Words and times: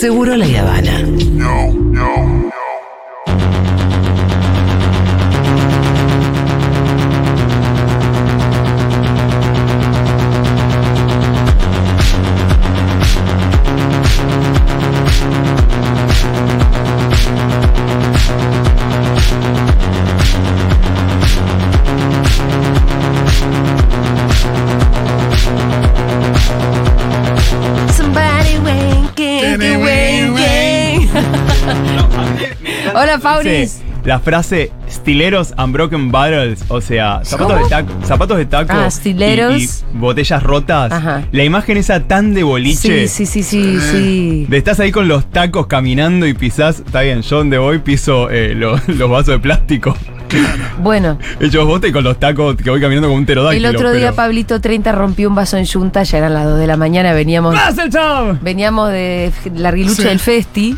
Seguro 0.00 0.34
la 0.34 0.46
Habana. 0.46 1.04
La 34.04 34.18
frase 34.18 34.72
stileros 34.88 35.52
and 35.58 35.74
broken 35.74 36.10
bottles, 36.10 36.64
o 36.68 36.80
sea, 36.80 37.20
zapatos 37.22 37.58
de 37.62 37.68
taco, 37.68 37.92
zapatos 38.04 38.38
de 38.38 38.46
taco 38.46 38.72
Ah, 38.74 38.86
y- 38.88 38.90
stileros. 38.90 39.60
y, 39.60 39.68
botellas 39.92 40.42
rotas. 40.42 40.90
Ajá. 40.90 41.24
La 41.32 41.44
imagen 41.44 41.76
esa 41.76 42.00
tan 42.00 42.32
de 42.32 42.42
boliche. 42.42 43.06
Sí, 43.08 43.26
sí, 43.26 43.42
sí, 43.42 43.42
sí, 43.42 43.78
sí. 43.80 44.46
De 44.48 44.56
estás 44.56 44.80
ahí 44.80 44.90
con 44.90 45.06
los 45.06 45.26
tacos 45.30 45.66
caminando 45.66 46.26
y 46.26 46.32
pisás, 46.32 46.80
está 46.80 47.02
bien, 47.02 47.20
yo 47.20 47.36
donde 47.38 47.58
voy 47.58 47.78
piso 47.80 48.30
eh, 48.30 48.54
lo- 48.54 48.80
los 48.86 49.10
vasos 49.10 49.28
de 49.34 49.38
plástico. 49.38 49.94
Bueno, 50.82 51.18
Hechos 51.40 51.66
bote 51.66 51.88
y 51.88 51.92
con 51.92 52.04
los 52.04 52.18
tacos 52.18 52.56
que 52.56 52.70
voy 52.70 52.80
caminando 52.80 53.08
como 53.08 53.16
un 53.16 53.22
el 53.22 53.26
pterodáctilo. 53.26 53.68
otro 53.70 53.90
día 53.92 54.06
pero- 54.12 54.16
Pablito 54.16 54.60
30 54.60 54.92
rompió 54.92 55.28
un 55.28 55.34
vaso 55.34 55.56
en 55.58 55.64
yunta, 55.64 56.02
ya 56.04 56.18
eran 56.18 56.32
las 56.34 56.44
2 56.46 56.58
de 56.58 56.66
la 56.66 56.76
mañana, 56.78 57.12
veníamos, 57.12 57.54
¡Russell 57.66 57.90
Tom! 57.90 58.38
veníamos 58.40 58.90
de 58.90 59.30
larguilucha 59.56 60.02
Sí. 60.02 60.08
del 60.08 60.18
festi 60.20 60.76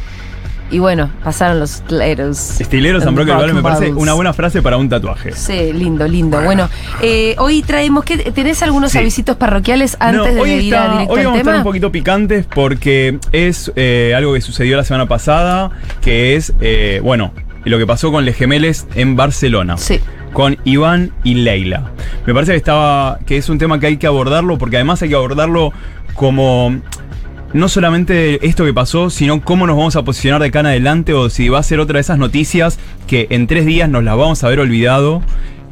y 0.73 0.79
bueno, 0.81 1.11
pasaron 1.23 1.61
los 1.61 1.71
stileros. 1.71 2.37
Stileros 2.37 3.07
and 3.07 3.15
broken 3.15 3.37
bottles 3.37 3.55
me 3.55 3.63
parece 3.63 3.93
una 3.93 4.15
buena 4.15 4.33
frase 4.33 4.61
para 4.63 4.77
un 4.77 4.89
tatuaje. 4.89 5.33
Sí, 5.33 5.73
lindo, 5.73 6.09
lindo. 6.09 6.41
Bueno, 6.43 6.69
eh, 7.03 7.37
hoy 7.39 7.63
traemos, 7.63 8.05
¿qué, 8.05 8.17
¿tenés 8.33 8.63
algunos 8.63 8.91
Sí. 8.93 8.99
avisitos 8.99 9.37
parroquiales 9.37 9.97
antes 10.01 10.35
No, 10.35 10.43
de 10.45 10.51
ir 10.63 10.65
está- 10.75 10.85
a 10.85 10.93
directo 10.95 11.13
hoy 11.15 11.25
vamos 11.25 11.37
a 11.37 11.41
estar 11.41 11.57
un 11.57 11.63
poquito 11.63 11.93
picantes 11.93 12.47
porque 12.53 13.19
es 13.33 13.71
eh, 13.77 14.15
algo 14.17 14.35
que 14.35 14.41
sucedió 14.41 14.77
la 14.77 14.85
semana 14.85 15.07
pasada, 15.07 15.71
que 16.01 16.35
es, 16.37 16.53
eh, 16.61 17.01
bueno, 17.05 17.33
lo 17.65 17.79
que 17.79 17.87
pasó 17.87 18.11
con 18.11 18.25
Les 18.25 18.35
Gemeles 18.37 18.87
en 18.95 19.15
Barcelona. 19.15 19.77
Sí. 19.77 20.01
Con 20.33 20.57
Iván 20.65 21.13
y 21.25 21.35
Leila. 21.35 21.91
Me 22.27 22.33
parece 22.33 22.53
que 22.53 22.57
estaba. 22.59 23.19
que 23.27 23.37
es 23.37 23.51
un 23.51 23.59
tema 23.59 23.79
que 23.79 23.87
hay 23.89 23.99
que 23.99 24.07
abordarlo, 24.07 24.57
porque 24.57 24.77
además 24.77 25.03
hay 25.03 25.11
que 25.11 25.15
abordarlo 25.15 25.73
como. 26.15 26.81
No 27.55 27.69
solamente 27.69 28.47
esto 28.47 28.65
que 28.65 28.73
pasó, 28.73 29.11
sino 29.11 29.43
cómo 29.43 29.67
nos 29.67 29.77
vamos 29.77 29.97
a 29.97 30.05
posicionar 30.05 30.41
de 30.41 30.49
acá 30.49 30.61
en 30.61 30.67
adelante 30.67 31.13
o 31.13 31.29
si 31.29 31.49
va 31.49 31.59
a 31.59 31.63
ser 31.63 31.81
otra 31.81 31.95
de 31.95 32.01
esas 32.01 32.19
noticias 32.19 32.79
que 33.07 33.27
en 33.31 33.47
tres 33.47 33.67
días 33.67 33.89
nos 33.89 34.05
las 34.05 34.17
vamos 34.17 34.43
a 34.43 34.47
haber 34.47 34.61
olvidado 34.61 35.23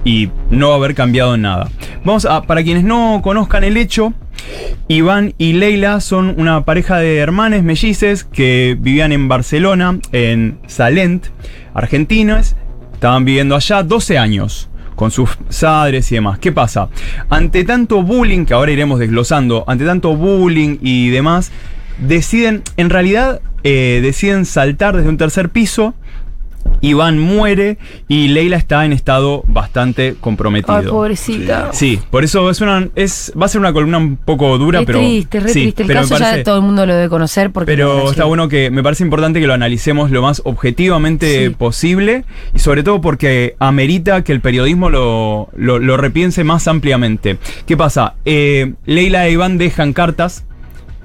y 0.05 0.31
no 0.51 0.69
va 0.69 0.75
a 0.75 0.79
haber 0.79 0.95
cambiado 0.95 1.37
nada. 1.37 1.71
Vamos 2.05 2.25
a, 2.27 2.43
para 2.43 2.63
quienes 2.63 2.85
no 2.85 3.21
conozcan 3.23 3.65
el 3.65 3.77
hecho, 3.77 4.15
Iván 4.89 5.35
y 5.39 5.53
Leila 5.53 6.01
son 6.01 6.35
una 6.39 6.65
pareja 6.65 6.99
de 6.99 7.19
hermanes 7.19 7.63
mellices 7.63 8.25
que 8.25 8.77
vivían 8.79 9.13
en 9.13 9.29
Barcelona, 9.29 9.99
en 10.13 10.59
Salent, 10.67 11.27
Argentinas. 11.75 12.57
Estaban 12.95 13.25
viviendo 13.25 13.57
allá 13.57 13.83
12 13.83 14.19
años 14.19 14.70
con 15.01 15.11
sus 15.11 15.31
padres 15.63 16.13
y 16.13 16.17
demás. 16.17 16.39
¿Qué 16.39 16.53
pasa? 16.53 16.91
Ante 17.31 17.65
tanto 17.65 18.03
bullying, 18.03 18.45
que 18.45 18.53
ahora 18.53 18.71
iremos 18.71 18.99
desglosando, 18.99 19.65
ante 19.67 19.87
tanto 19.87 20.15
bullying 20.15 20.77
y 20.83 21.09
demás, 21.09 21.53
deciden, 21.97 22.63
en 22.77 22.91
realidad, 22.91 23.41
eh, 23.65 24.01
deciden 24.03 24.45
saltar 24.45 24.95
desde 24.95 25.09
un 25.09 25.17
tercer 25.17 25.49
piso. 25.49 25.95
Iván 26.81 27.19
muere 27.19 27.79
y 28.09 28.29
Leila 28.29 28.57
está 28.57 28.85
en 28.85 28.93
estado 28.93 29.43
bastante 29.47 30.15
comprometido. 30.21 30.77
Ay, 30.77 30.87
pobrecita. 30.87 31.71
Sí, 31.73 31.99
por 32.11 32.25
eso 32.25 32.49
es 32.51 32.61
una, 32.61 32.89
es, 32.95 33.33
va 33.41 33.47
a 33.47 33.49
ser 33.49 33.61
una 33.61 33.73
columna 33.73 33.99
un 33.99 34.17
poco 34.17 34.57
dura, 34.59 34.81
Es 34.81 34.87
pero. 34.87 34.99
triste, 35.01 35.41
re 35.41 35.49
sí, 35.53 35.61
triste. 35.63 35.83
El 35.83 35.89
pero 35.89 36.01
caso 36.01 36.19
ya 36.19 36.25
parece- 36.27 36.45
todo 36.45 36.57
el 36.57 36.63
mundo 36.63 36.87
lo 36.87 36.95
debe 36.95 37.09
conocer 37.09 37.51
porque... 37.51 37.67
pero 37.71 38.11
está 38.11 38.25
bueno 38.25 38.49
que 38.49 38.71
me 38.71 38.83
parece 38.83 39.05
importante 39.05 39.41
que 39.41 39.47
lo 39.47 39.55
analicemos 39.55 40.11
lo 40.11 40.23
más 40.23 40.43
objetivamente 40.45 41.49
Sí. 41.49 41.55
posible 41.55 42.25
y 42.55 42.59
sobre 42.59 42.83
todo 42.83 43.01
porque 43.01 43.55
amerita 43.59 44.25
que 44.25 44.33
el 44.33 44.41
periodismo 44.41 44.91
lo, 44.91 45.49
lo, 45.57 45.79
lo 45.79 45.97
repiense 45.97 46.45
más 46.45 46.67
ampliamente. 46.69 47.39
¿Qué 47.67 47.77
pasa? 47.77 48.15
Eh, 48.25 48.73
Leila 48.87 49.27
e 49.27 49.33
Iván 49.33 49.59
dejan 49.59 49.93
cartas 49.93 50.45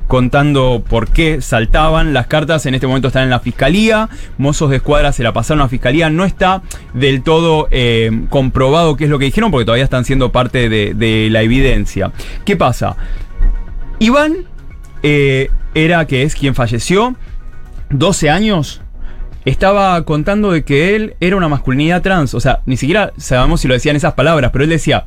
contando 0.08 0.84
por 0.88 1.10
qué 1.10 1.42
saltaban. 1.42 2.14
Las 2.14 2.28
cartas 2.28 2.66
en 2.66 2.76
este 2.76 2.88
momento 2.88 3.08
están 3.08 3.24
en 3.24 3.30
la 3.30 3.40
fiscalía. 3.40 4.10
Mozos 4.38 4.70
de 4.70 4.78
escuadra 4.78 5.12
se 5.12 5.24
la 5.24 5.34
pasaron 5.34 5.62
a 5.62 5.66
la 5.66 5.70
fiscalía. 5.70 6.10
No 6.10 6.26
está 6.26 6.62
del 6.94 7.24
todo 7.24 7.68
eh, 7.72 8.26
comprobado 8.30 8.96
qué 8.96 9.06
es 9.06 9.10
lo 9.10 9.20
que 9.20 9.26
dijeron 9.26 9.52
porque 9.52 9.66
todavía 9.66 9.84
están 9.84 10.06
siendo 10.06 10.32
parte 10.32 10.70
de, 10.70 11.28
la 11.32 11.42
evidencia. 11.42 12.12
¿Qué 12.46 12.56
pasa? 12.56 12.96
Iván 14.00 14.46
eh, 15.04 15.50
era, 15.74 16.06
que 16.06 16.24
es 16.24 16.36
quien 16.36 16.56
falleció, 16.56 17.16
12 17.90 18.30
años. 18.30 18.82
Estaba 19.46 20.02
contando 20.06 20.52
de 20.52 20.64
que 20.64 20.96
él 20.96 21.16
era 21.20 21.36
una 21.36 21.48
masculinidad 21.48 22.02
trans. 22.02 22.34
O 22.34 22.40
sea, 22.40 22.62
ni 22.66 22.78
siquiera 22.78 23.14
sabemos 23.18 23.62
si 23.62 23.68
lo 23.68 23.76
decían 23.76 23.96
esas 23.96 24.14
palabras, 24.14 24.50
pero 24.52 24.64
él 24.64 24.70
decía, 24.72 25.06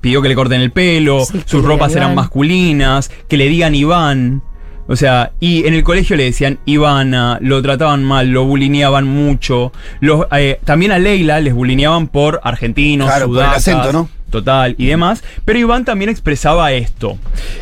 pidió 0.00 0.22
que 0.22 0.28
le 0.28 0.34
corten 0.34 0.60
el 0.60 0.70
pelo, 0.70 1.24
Sí, 1.24 1.40
sus 1.46 1.64
ropas 1.64 1.94
eran 1.96 2.14
masculinas, 2.14 3.10
que 3.28 3.36
le 3.36 3.48
digan 3.48 3.74
Iván. 3.74 4.42
O 4.90 4.96
sea, 4.96 5.32
y 5.38 5.66
en 5.66 5.74
el 5.74 5.84
colegio 5.84 6.16
le 6.16 6.24
decían 6.24 6.58
Ivana, 6.64 7.38
lo 7.42 7.60
trataban 7.60 8.02
mal, 8.04 8.28
lo 8.28 8.44
bulineaban 8.46 9.04
mucho. 9.06 9.70
Los, 10.00 10.24
eh, 10.32 10.60
también 10.64 10.92
a 10.92 10.98
Leila 10.98 11.40
les 11.40 11.52
bulineaban 11.52 12.08
por 12.08 12.40
argentinos, 12.42 13.06
Claro, 13.06 13.26
por 13.26 13.36
el 13.36 13.42
sudacas, 13.42 13.68
acento, 13.68 13.92
¿no? 13.92 14.08
Total 14.30 14.74
y 14.78 14.86
demás. 14.86 15.22
Pero 15.44 15.58
Iván 15.58 15.84
también 15.84 16.08
expresaba 16.10 16.72
esto. 16.72 17.18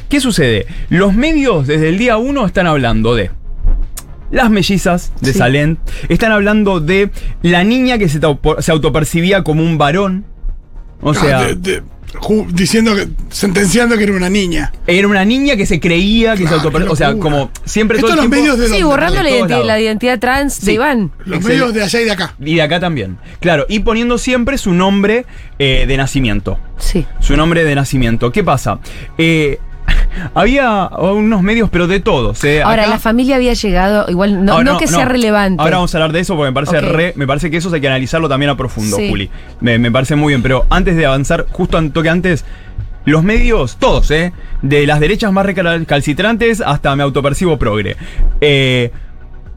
¿Qué 0.09 0.21
sucede? 0.21 0.67
Los 0.89 1.15
medios 1.15 1.67
desde 1.67 1.89
el 1.89 1.99
día 1.99 2.17
uno 2.17 2.47
están 2.47 2.69
hablando 2.69 3.15
de 3.17 3.31
las 4.31 4.51
mellizas 4.51 5.13
de 5.21 5.33
Sí. 5.33 5.39
Salent. 5.39 5.79
Están 6.09 6.31
hablando 6.33 6.79
de 6.81 7.11
la 7.43 7.65
niña 7.65 7.99
que 7.99 8.09
se, 8.09 8.21
se 8.61 8.71
autopercibía 8.73 9.43
como 9.43 9.63
un 9.65 9.79
varón. 9.79 10.25
O 11.01 11.13
sea, 11.15 11.41
Ah, 11.41 11.45
de- 11.47 11.55
de- 11.57 11.83
diciendo 12.51 12.95
que. 12.95 13.09
sentenciando 13.31 13.97
que 13.97 14.05
era 14.05 14.13
una 14.13 14.29
niña. 14.31 14.73
era 14.87 15.07
una 15.09 15.25
niña 15.25 15.57
que 15.57 15.67
se 15.67 15.81
creía 15.81 16.33
que 16.33 16.39
se 16.39 16.43
Claro, 16.45 16.57
autopercibía. 16.59 16.89
qué 16.89 16.93
O 16.93 16.97
sea, 16.97 17.19
como 17.21 17.51
siempre 17.65 17.99
Esto 17.99 18.09
todo 18.09 18.15
el 18.15 18.17
los 18.23 18.31
tiempo- 18.31 18.37
medios 18.43 18.59
de 18.59 18.65
Sí, 18.67 18.71
dónde? 18.81 18.85
borrando 18.87 19.23
la, 19.65 19.81
identidad 19.81 20.19
trans 20.19 20.65
de. 20.65 20.73
Iván. 20.75 21.11
Los 21.25 21.41
Excel- 21.41 21.49
medios 21.49 21.75
de 21.75 21.83
allá 21.83 22.01
y 22.01 22.05
de 22.05 22.11
acá. 22.13 22.35
Y 22.41 22.55
de 22.55 22.63
acá 22.63 22.81
también. 22.81 23.19
Claro, 23.41 23.67
y 23.69 23.81
poniendo 23.81 24.19
siempre 24.19 24.59
su 24.59 24.73
nombre 24.73 25.27
eh, 25.59 25.85
de 25.89 25.97
nacimiento. 25.97 26.59
Sí. 26.79 27.07
Su 27.21 27.37
nombre 27.37 27.65
de 27.65 27.75
nacimiento. 27.75 28.31
¿Qué 28.33 28.45
pasa? 28.45 28.79
Eh, 29.19 29.59
había 30.35 30.89
unos 30.89 31.43
medios, 31.43 31.69
pero 31.71 31.87
de 31.87 32.01
todos. 32.01 32.43
eh. 32.45 32.63
Ahora, 32.63 32.83
Acá- 32.83 32.91
la 32.93 32.99
familia 32.99 33.37
había 33.37 33.53
llegado, 33.55 34.11
igual, 34.11 34.45
no, 34.45 34.63
no 34.63 34.79
que 34.79 34.87
sea 34.87 35.05
relevante. 35.05 35.63
Ahora 35.63 35.77
vamos 35.77 35.95
a 35.95 35.99
hablar 35.99 36.13
de 36.13 36.21
eso 36.21 36.35
porque 36.37 36.51
me 36.51 36.55
parece 36.55 36.81
re- 36.81 37.13
me 37.17 37.27
parece 37.27 37.51
que 37.51 37.57
eso 37.59 37.73
hay 37.75 37.81
que 37.81 37.89
analizarlo 37.89 38.29
también 38.29 38.51
a 38.51 38.57
profundo, 38.57 38.97
Sí. 38.97 39.09
Juli. 39.09 39.31
Me, 39.61 39.79
me 39.79 39.91
parece 39.91 40.17
muy 40.17 40.33
bien. 40.33 40.43
Pero 40.43 40.67
antes 40.71 40.97
de 40.97 41.07
avanzar, 41.07 41.47
justo 41.51 41.79
un 41.79 41.91
toque 41.93 42.09
antes, 42.09 42.45
los 43.05 43.23
medios, 43.23 43.77
todos, 43.77 44.11
¿eh? 44.11 44.33
De 44.63 44.87
las 44.87 44.99
derechas 45.01 45.33
más 45.33 45.47
recalcitrantes 45.47 46.61
hasta 46.61 46.95
me 46.97 47.03
autopercibo 47.03 47.57
progre. 47.59 47.97
Eh, 48.41 48.91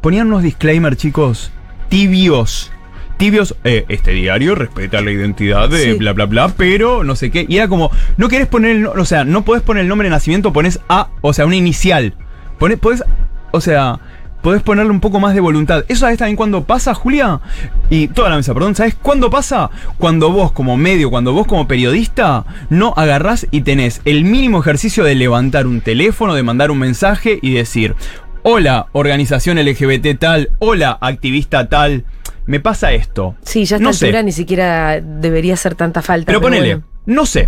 ponían 0.02 0.28
unos 0.28 0.44
disclaimers, 0.44 0.97
chicos, 0.97 1.52
tibios. 1.90 2.72
Tibios, 3.19 3.53
eh, 3.66 3.84
este 3.90 4.12
diario 4.12 4.56
respeta 4.56 5.02
la 5.02 5.12
identidad 5.12 5.68
de 5.68 5.84
Sí. 5.84 5.94
bla 5.96 6.13
bla 6.13 6.25
bla, 6.25 6.47
pero 6.56 7.03
no 7.03 7.18
sé 7.18 7.30
qué. 7.31 7.46
Y 7.50 7.57
era 7.57 7.68
como, 7.68 7.91
no 8.16 8.30
querés 8.30 8.47
poner 8.47 8.72
el, 8.78 8.88
o 8.88 9.03
sea, 9.03 9.25
no 9.25 9.44
podés 9.44 9.62
poner 9.62 9.81
el 9.84 9.90
nombre 9.90 10.06
de 10.07 10.12
nacimiento, 10.12 10.53
pones 10.53 10.80
A, 10.88 11.09
o 11.19 11.34
sea, 11.34 11.46
una 11.46 11.58
inicial. 11.58 12.13
Pones, 12.58 12.79
podés, 12.79 13.03
o 13.52 13.59
sea, 13.59 14.00
podés 14.41 14.61
ponerle 14.61 14.91
un 14.91 15.02
poco 15.02 15.20
más 15.20 15.34
de 15.34 15.41
voluntad. 15.41 15.84
¿Eso 15.90 15.99
sabes 16.02 16.17
también 16.17 16.38
cuando 16.38 16.64
pasa, 16.64 16.94
Julia? 16.94 17.41
Y 17.90 18.08
toda 18.08 18.29
la 18.29 18.38
mesa, 18.38 18.53
perdón, 18.53 18.76
¿sabes 18.76 18.96
cuándo 18.96 19.29
pasa? 19.29 19.70
Cuando 19.97 20.32
vos 20.32 20.53
como 20.53 20.78
medio, 20.78 21.09
cuando 21.09 21.34
vos 21.34 21.46
como 21.46 21.67
periodista, 21.67 22.46
no 22.70 22.94
agarrás 22.96 23.47
y 23.52 23.61
tenés 23.61 23.99
el 24.05 24.23
mínimo 24.23 24.61
ejercicio 24.61 25.03
de 25.03 25.16
levantar 25.16 25.67
un 25.67 25.82
teléfono, 25.82 26.35
de 26.35 26.44
mandar 26.44 26.72
un 26.72 26.79
mensaje 26.79 27.38
y 27.41 27.52
decir, 27.53 27.96
hola, 28.44 28.88
organización 28.94 29.58
LGBT 29.58 30.17
tal, 30.17 30.52
hola, 30.59 30.97
activista 31.02 31.67
tal, 31.67 32.05
me 32.49 32.59
pasa 32.59 32.91
esto. 32.93 33.35
Sí, 33.43 33.63
ya 33.66 33.75
a 33.75 33.78
esta 33.78 33.90
no 33.90 33.93
sé. 33.93 34.07
altura 34.07 34.23
ni 34.23 34.31
siquiera 34.31 34.99
debería 35.01 35.53
hacer 35.53 35.75
tanta 35.75 36.01
falta. 36.01 36.25
Pero 36.25 36.41
ponele, 36.41 36.78
bueno. 36.78 36.87
no 37.05 37.28
sé. 37.28 37.47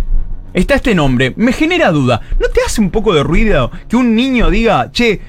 Está 0.54 0.76
este 0.76 0.94
nombre, 0.94 1.34
me 1.36 1.52
genera 1.52 1.90
duda. 1.90 2.20
¿No 2.38 2.46
te 2.48 2.60
hace 2.64 2.80
un 2.80 2.90
poco 2.90 3.12
de 3.12 3.24
ruido 3.24 3.72
que 3.88 3.96
un 3.96 4.14
niño 4.14 4.48
diga, 4.48 4.92
che, 4.92 5.20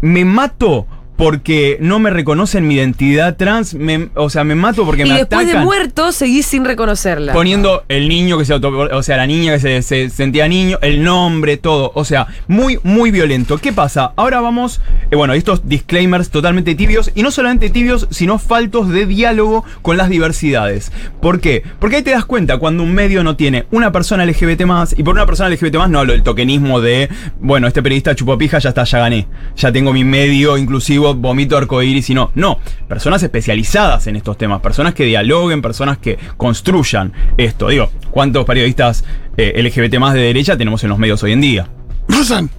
me 0.00 0.24
mato 0.24 0.88
porque 1.20 1.76
no 1.80 1.98
me 1.98 2.08
reconocen 2.08 2.66
mi 2.66 2.76
identidad 2.76 3.36
trans, 3.36 3.74
me- 3.74 4.08
o 4.14 4.30
sea, 4.30 4.42
me 4.42 4.54
mato 4.54 4.86
porque 4.86 5.02
Y 5.02 5.10
me 5.10 5.18
después 5.18 5.44
de 5.44 5.52
atacan. 5.52 5.64
muerto 5.66 6.12
seguís 6.12 6.46
sin 6.46 6.64
reconocerla. 6.64 7.34
Poniendo 7.34 7.84
el 7.88 8.08
niño 8.08 8.38
que 8.38 8.46
se 8.46 8.54
auto, 8.54 8.70
o 8.70 9.02
sea, 9.02 9.18
la 9.18 9.26
niña 9.26 9.52
que 9.52 9.60
se, 9.60 9.82
se 9.82 10.08
sentía 10.08 10.48
niño, 10.48 10.78
el 10.80 11.04
nombre, 11.04 11.58
todo. 11.58 11.92
O 11.94 12.06
sea, 12.06 12.26
muy, 12.48 12.78
muy 12.84 13.10
violento. 13.10 13.58
¿Qué 13.58 13.70
pasa? 13.70 14.12
Ahora 14.16 14.40
vamos, 14.40 14.80
eh, 15.10 15.16
bueno, 15.16 15.34
estos 15.34 15.68
disclaimers 15.68 16.30
totalmente 16.30 16.74
tibios, 16.74 17.10
y 17.14 17.22
no 17.22 17.30
solamente 17.30 17.68
tibios, 17.68 18.08
sino 18.10 18.38
faltos 18.38 18.88
de 18.88 19.04
diálogo 19.04 19.62
con 19.82 19.98
las 19.98 20.08
diversidades. 20.08 20.90
¿Por 21.20 21.40
qué? 21.40 21.62
Porque 21.80 21.96
ahí 21.96 22.02
te 22.02 22.12
das 22.12 22.24
cuenta 22.24 22.56
cuando 22.56 22.82
un 22.82 22.94
medio 22.94 23.22
no 23.22 23.36
tiene 23.36 23.66
una 23.72 23.92
persona 23.92 24.24
LGBT 24.24 24.62
más, 24.64 24.94
y 24.98 25.02
por 25.02 25.14
una 25.16 25.26
persona 25.26 25.50
LGBT 25.50 25.76
más 25.76 25.90
no 25.90 25.98
hablo 25.98 26.12
del 26.14 26.22
tokenismo 26.22 26.80
de, 26.80 27.10
bueno, 27.40 27.66
este 27.68 27.82
periodista 27.82 28.14
chupapija 28.14 28.58
ya 28.58 28.70
está, 28.70 28.84
ya 28.84 29.00
gané, 29.00 29.26
ya 29.54 29.70
tengo 29.70 29.92
mi 29.92 30.02
medio 30.02 30.56
inclusivo, 30.56 31.09
vomito 31.14 31.56
arcoíris 31.56 32.10
y 32.10 32.14
no. 32.14 32.30
No, 32.34 32.58
personas 32.88 33.22
especializadas 33.22 34.06
en 34.06 34.16
estos 34.16 34.36
temas, 34.38 34.60
personas 34.60 34.94
que 34.94 35.04
dialoguen, 35.04 35.62
personas 35.62 35.98
que 35.98 36.18
construyan 36.36 37.12
esto. 37.36 37.68
Digo, 37.68 37.90
¿cuántos 38.10 38.44
periodistas 38.44 39.04
eh, 39.36 39.60
LGBT 39.62 39.98
más 39.98 40.14
de 40.14 40.20
derecha 40.20 40.56
tenemos 40.56 40.82
en 40.84 40.90
los 40.90 40.98
medios 40.98 41.22
hoy 41.22 41.32
en 41.32 41.40
día? 41.40 41.68
Rosan. 42.08 42.50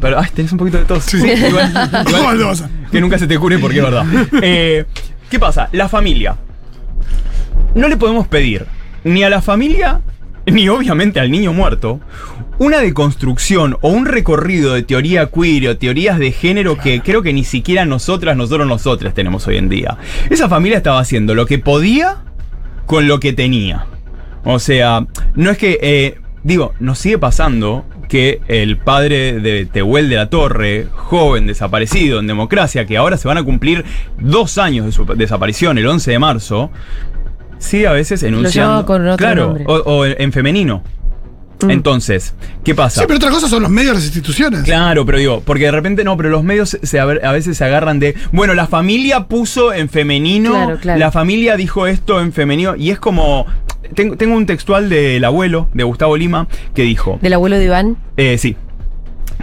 Pero, 0.00 0.18
ay, 0.18 0.28
tenés 0.34 0.52
un 0.52 0.58
poquito 0.58 0.78
de 0.78 0.84
tos. 0.84 1.04
Sí. 1.04 1.18
igual, 1.48 1.72
igual, 2.08 2.38
Bazán. 2.38 2.86
que 2.90 3.00
nunca 3.00 3.18
se 3.18 3.26
te 3.26 3.38
cure 3.38 3.58
porque 3.58 3.78
es 3.78 3.84
verdad. 3.84 4.06
Eh, 4.42 4.84
¿Qué 5.28 5.38
pasa? 5.38 5.68
La 5.72 5.88
familia. 5.88 6.36
No 7.74 7.88
le 7.88 7.96
podemos 7.96 8.26
pedir 8.26 8.66
ni 9.04 9.22
a 9.22 9.30
la 9.30 9.40
familia, 9.40 10.00
ni 10.46 10.68
obviamente 10.68 11.20
al 11.20 11.30
niño 11.30 11.52
muerto, 11.52 12.00
una 12.58 12.80
deconstrucción 12.80 13.76
o 13.80 13.88
un 13.88 14.06
recorrido 14.06 14.74
de 14.74 14.82
teoría 14.82 15.30
queer 15.30 15.68
o 15.68 15.76
teorías 15.76 16.18
de 16.18 16.32
género 16.32 16.76
que 16.76 17.00
creo 17.00 17.22
que 17.22 17.32
ni 17.32 17.44
siquiera 17.44 17.84
nosotras, 17.84 18.36
nosotros, 18.36 18.66
nosotras 18.66 19.14
tenemos 19.14 19.46
hoy 19.46 19.56
en 19.56 19.68
día. 19.68 19.96
Esa 20.28 20.48
familia 20.48 20.78
estaba 20.78 21.00
haciendo 21.00 21.34
lo 21.34 21.46
que 21.46 21.58
podía 21.58 22.18
con 22.86 23.06
lo 23.06 23.20
que 23.20 23.32
tenía. 23.32 23.86
O 24.44 24.58
sea, 24.58 25.06
no 25.34 25.50
es 25.50 25.58
que, 25.58 25.78
eh, 25.82 26.18
digo, 26.42 26.74
nos 26.80 26.98
sigue 26.98 27.18
pasando 27.18 27.84
que 28.08 28.40
el 28.48 28.76
padre 28.76 29.38
de 29.38 29.66
Tehuel 29.66 30.08
de 30.08 30.16
la 30.16 30.28
Torre, 30.28 30.88
joven 30.92 31.46
desaparecido 31.46 32.18
en 32.18 32.26
democracia, 32.26 32.84
que 32.84 32.96
ahora 32.96 33.16
se 33.16 33.28
van 33.28 33.38
a 33.38 33.44
cumplir 33.44 33.84
dos 34.18 34.58
años 34.58 34.84
de 34.84 34.92
su 34.92 35.04
desaparición, 35.04 35.78
el 35.78 35.86
11 35.86 36.10
de 36.10 36.18
marzo, 36.18 36.70
sigue 37.60 37.86
a 37.86 37.92
veces 37.92 38.22
enunciando. 38.24 38.70
llamaba 38.72 38.86
con 38.86 39.06
otro 39.06 39.16
claro, 39.16 39.44
nombre. 39.46 39.64
o, 39.68 39.74
o 39.74 40.04
en 40.06 40.32
femenino. 40.32 40.82
Mm. 41.62 41.70
Entonces, 41.72 42.34
¿qué 42.64 42.74
pasa? 42.74 43.00
Sí, 43.02 43.06
pero 43.06 43.18
otra 43.18 43.28
cosa 43.30 43.46
son 43.46 43.62
los 43.62 43.70
medios 43.70 43.90
de 43.92 43.94
las 43.96 44.04
instituciones. 44.06 44.62
Claro, 44.62 45.04
pero 45.04 45.18
digo, 45.18 45.42
porque 45.44 45.64
de 45.66 45.70
repente 45.72 46.04
no, 46.04 46.16
pero 46.16 46.30
los 46.30 46.42
medios 46.42 46.78
se, 46.82 46.98
a, 46.98 47.04
ver- 47.04 47.22
a 47.24 47.32
veces 47.32 47.56
se 47.58 47.64
agarran 47.64 48.00
de, 48.00 48.14
bueno, 48.32 48.54
la 48.54 48.66
familia 48.66 49.26
puso 49.28 49.74
en 49.74 49.90
femenino, 49.90 50.52
Claro, 50.52 50.78
claro. 50.80 50.98
la 50.98 51.12
familia 51.12 51.56
dijo 51.56 51.86
esto 51.86 52.20
en 52.22 52.32
femenino, 52.32 52.76
y 52.76 52.88
es 52.90 52.98
como, 52.98 53.44
tengo, 53.94 54.16
tengo 54.16 54.36
un 54.36 54.46
textual 54.46 54.88
del 54.88 55.22
abuelo, 55.22 55.68
de 55.74 55.84
Gustavo 55.84 56.16
Lima, 56.16 56.48
que 56.74 56.80
dijo, 56.82 57.18
Del 57.20 57.34
abuelo 57.34 57.56
de 57.58 57.64
Iván. 57.66 57.96
eh, 58.16 58.38
sí. 58.38 58.56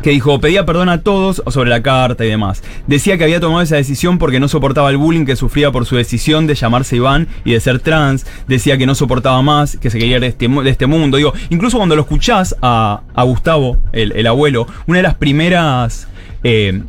Que 0.01 0.11
dijo, 0.11 0.39
pedía 0.39 0.65
perdón 0.65 0.89
a 0.89 1.01
todos 1.01 1.43
sobre 1.47 1.69
la 1.69 1.81
carta 1.81 2.23
y 2.23 2.29
demás. 2.29 2.63
Decía 2.85 3.17
que 3.17 3.23
había 3.23 3.39
tomado 3.39 3.61
esa 3.61 3.75
decisión 3.75 4.17
porque 4.19 4.39
no 4.39 4.47
soportaba 4.47 4.89
el 4.89 4.97
bullying 4.97 5.25
que 5.25 5.35
sufría 5.35 5.71
por 5.71 5.85
su 5.85 5.95
decisión 5.95 6.47
de 6.47 6.55
llamarse 6.55 6.95
Iván 6.95 7.27
y 7.43 7.53
de 7.53 7.59
ser 7.59 7.79
trans. 7.79 8.25
Decía 8.47 8.77
que 8.77 8.85
no 8.85 8.95
soportaba 8.95 9.41
más, 9.41 9.77
que 9.77 9.89
se 9.89 9.99
quería 9.99 10.17
ir 10.17 10.21
de 10.21 10.27
este, 10.27 10.47
de 10.47 10.69
este 10.69 10.85
mundo. 10.85 11.17
Digo, 11.17 11.33
incluso 11.49 11.77
cuando 11.77 11.95
lo 11.95 12.03
escuchás 12.03 12.55
a, 12.61 13.01
a 13.13 13.23
Gustavo, 13.23 13.77
el, 13.91 14.11
el 14.13 14.27
abuelo, 14.27 14.67
una 14.85 14.97
de 14.97 15.03
las 15.03 15.15
primeras 15.15 16.07
eh, 16.43 16.81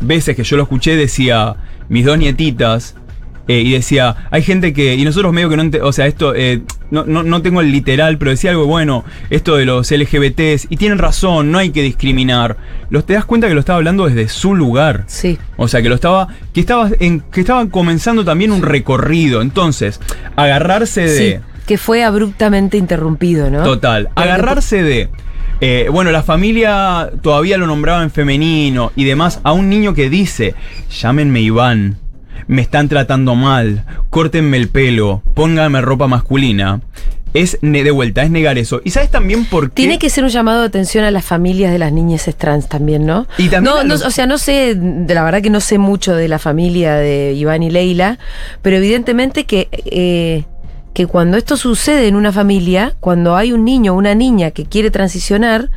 veces 0.00 0.36
que 0.36 0.44
yo 0.44 0.56
lo 0.56 0.64
escuché 0.64 0.96
decía, 0.96 1.56
mis 1.88 2.04
dos 2.04 2.18
nietitas, 2.18 2.94
eh, 3.48 3.60
y 3.60 3.72
decía, 3.72 4.28
hay 4.30 4.42
gente 4.42 4.72
que, 4.72 4.94
y 4.94 5.04
nosotros 5.04 5.32
medio 5.32 5.48
que 5.48 5.56
no, 5.56 5.70
o 5.82 5.92
sea, 5.92 6.06
esto, 6.06 6.34
eh, 6.34 6.62
no, 6.90 7.04
no, 7.04 7.22
no 7.22 7.42
tengo 7.42 7.60
el 7.60 7.70
literal, 7.70 8.18
pero 8.18 8.32
decía 8.32 8.50
algo 8.50 8.66
bueno, 8.66 9.04
esto 9.30 9.56
de 9.56 9.64
los 9.64 9.90
LGBTs, 9.90 10.66
y 10.68 10.76
tienen 10.76 10.98
razón, 10.98 11.52
no 11.52 11.58
hay 11.58 11.70
que 11.70 11.82
discriminar. 11.82 12.56
Los, 12.90 13.06
te 13.06 13.14
das 13.14 13.24
cuenta 13.24 13.48
que 13.48 13.54
lo 13.54 13.60
estaba 13.60 13.76
hablando 13.76 14.06
desde 14.06 14.28
su 14.28 14.54
lugar. 14.54 15.04
Sí. 15.06 15.38
O 15.56 15.68
sea, 15.68 15.80
que 15.80 15.88
lo 15.88 15.94
estaba, 15.94 16.28
que 16.52 16.60
estaba, 16.60 16.90
en, 16.98 17.20
que 17.20 17.40
estaban 17.40 17.68
comenzando 17.68 18.24
también 18.24 18.50
un 18.50 18.62
recorrido. 18.62 19.42
Entonces, 19.42 20.00
agarrarse 20.34 21.02
de... 21.02 21.18
Sí. 21.18 21.36
Que 21.66 21.78
fue 21.78 22.04
abruptamente 22.04 22.76
interrumpido, 22.76 23.50
¿no? 23.50 23.64
Total. 23.64 24.08
Agarrarse 24.14 24.84
de. 24.84 25.08
eh, 25.60 25.88
bueno, 25.90 26.12
la 26.12 26.22
familia 26.22 27.10
todavía 27.22 27.58
lo 27.58 27.66
nombraba 27.66 28.04
en 28.04 28.12
femenino 28.12 28.92
y 28.94 29.04
demás. 29.04 29.40
A 29.42 29.52
un 29.52 29.68
niño 29.68 29.92
que 29.92 30.08
dice: 30.08 30.54
Llámenme 31.00 31.40
Iván. 31.40 31.98
Me 32.46 32.62
están 32.62 32.88
tratando 32.88 33.34
mal. 33.34 33.84
Córtenme 34.10 34.56
el 34.56 34.68
pelo. 34.68 35.22
Pónganme 35.34 35.80
ropa 35.80 36.06
masculina. 36.06 36.80
Es 37.34 37.58
de 37.60 37.90
vuelta, 37.90 38.22
es 38.22 38.30
negar 38.30 38.56
eso. 38.56 38.80
¿Y 38.82 38.90
sabes 38.90 39.10
también 39.10 39.44
por 39.44 39.68
qué? 39.68 39.74
Tiene 39.74 39.98
que 39.98 40.08
ser 40.08 40.24
un 40.24 40.30
llamado 40.30 40.60
de 40.60 40.68
atención 40.68 41.04
a 41.04 41.10
las 41.10 41.22
familias 41.22 41.70
de 41.70 41.78
las 41.78 41.92
niñas 41.92 42.30
trans 42.38 42.66
también, 42.66 43.04
¿no? 43.04 43.26
Y 43.36 43.48
también 43.50 43.74
no, 43.74 43.84
no, 43.84 43.94
o 43.94 44.10
sea, 44.10 44.26
no 44.26 44.38
sé, 44.38 44.74
de 44.74 45.14
la 45.14 45.22
verdad 45.22 45.42
que 45.42 45.50
no 45.50 45.60
sé 45.60 45.76
mucho 45.76 46.14
de 46.14 46.28
la 46.28 46.38
familia 46.38 46.94
de 46.94 47.34
Iván 47.34 47.62
y 47.62 47.68
Leila, 47.70 48.18
pero 48.62 48.76
evidentemente 48.76 49.44
que, 49.44 49.68
eh, 49.70 50.44
que 50.94 51.06
cuando 51.06 51.36
esto 51.36 51.58
sucede 51.58 52.08
en 52.08 52.16
una 52.16 52.32
familia, 52.32 52.94
cuando 53.00 53.36
hay 53.36 53.52
un 53.52 53.66
niño 53.66 53.92
o 53.92 53.96
una 53.96 54.14
niña 54.14 54.50
que 54.50 54.64
quiere 54.64 54.90
transicionar, 54.90 55.68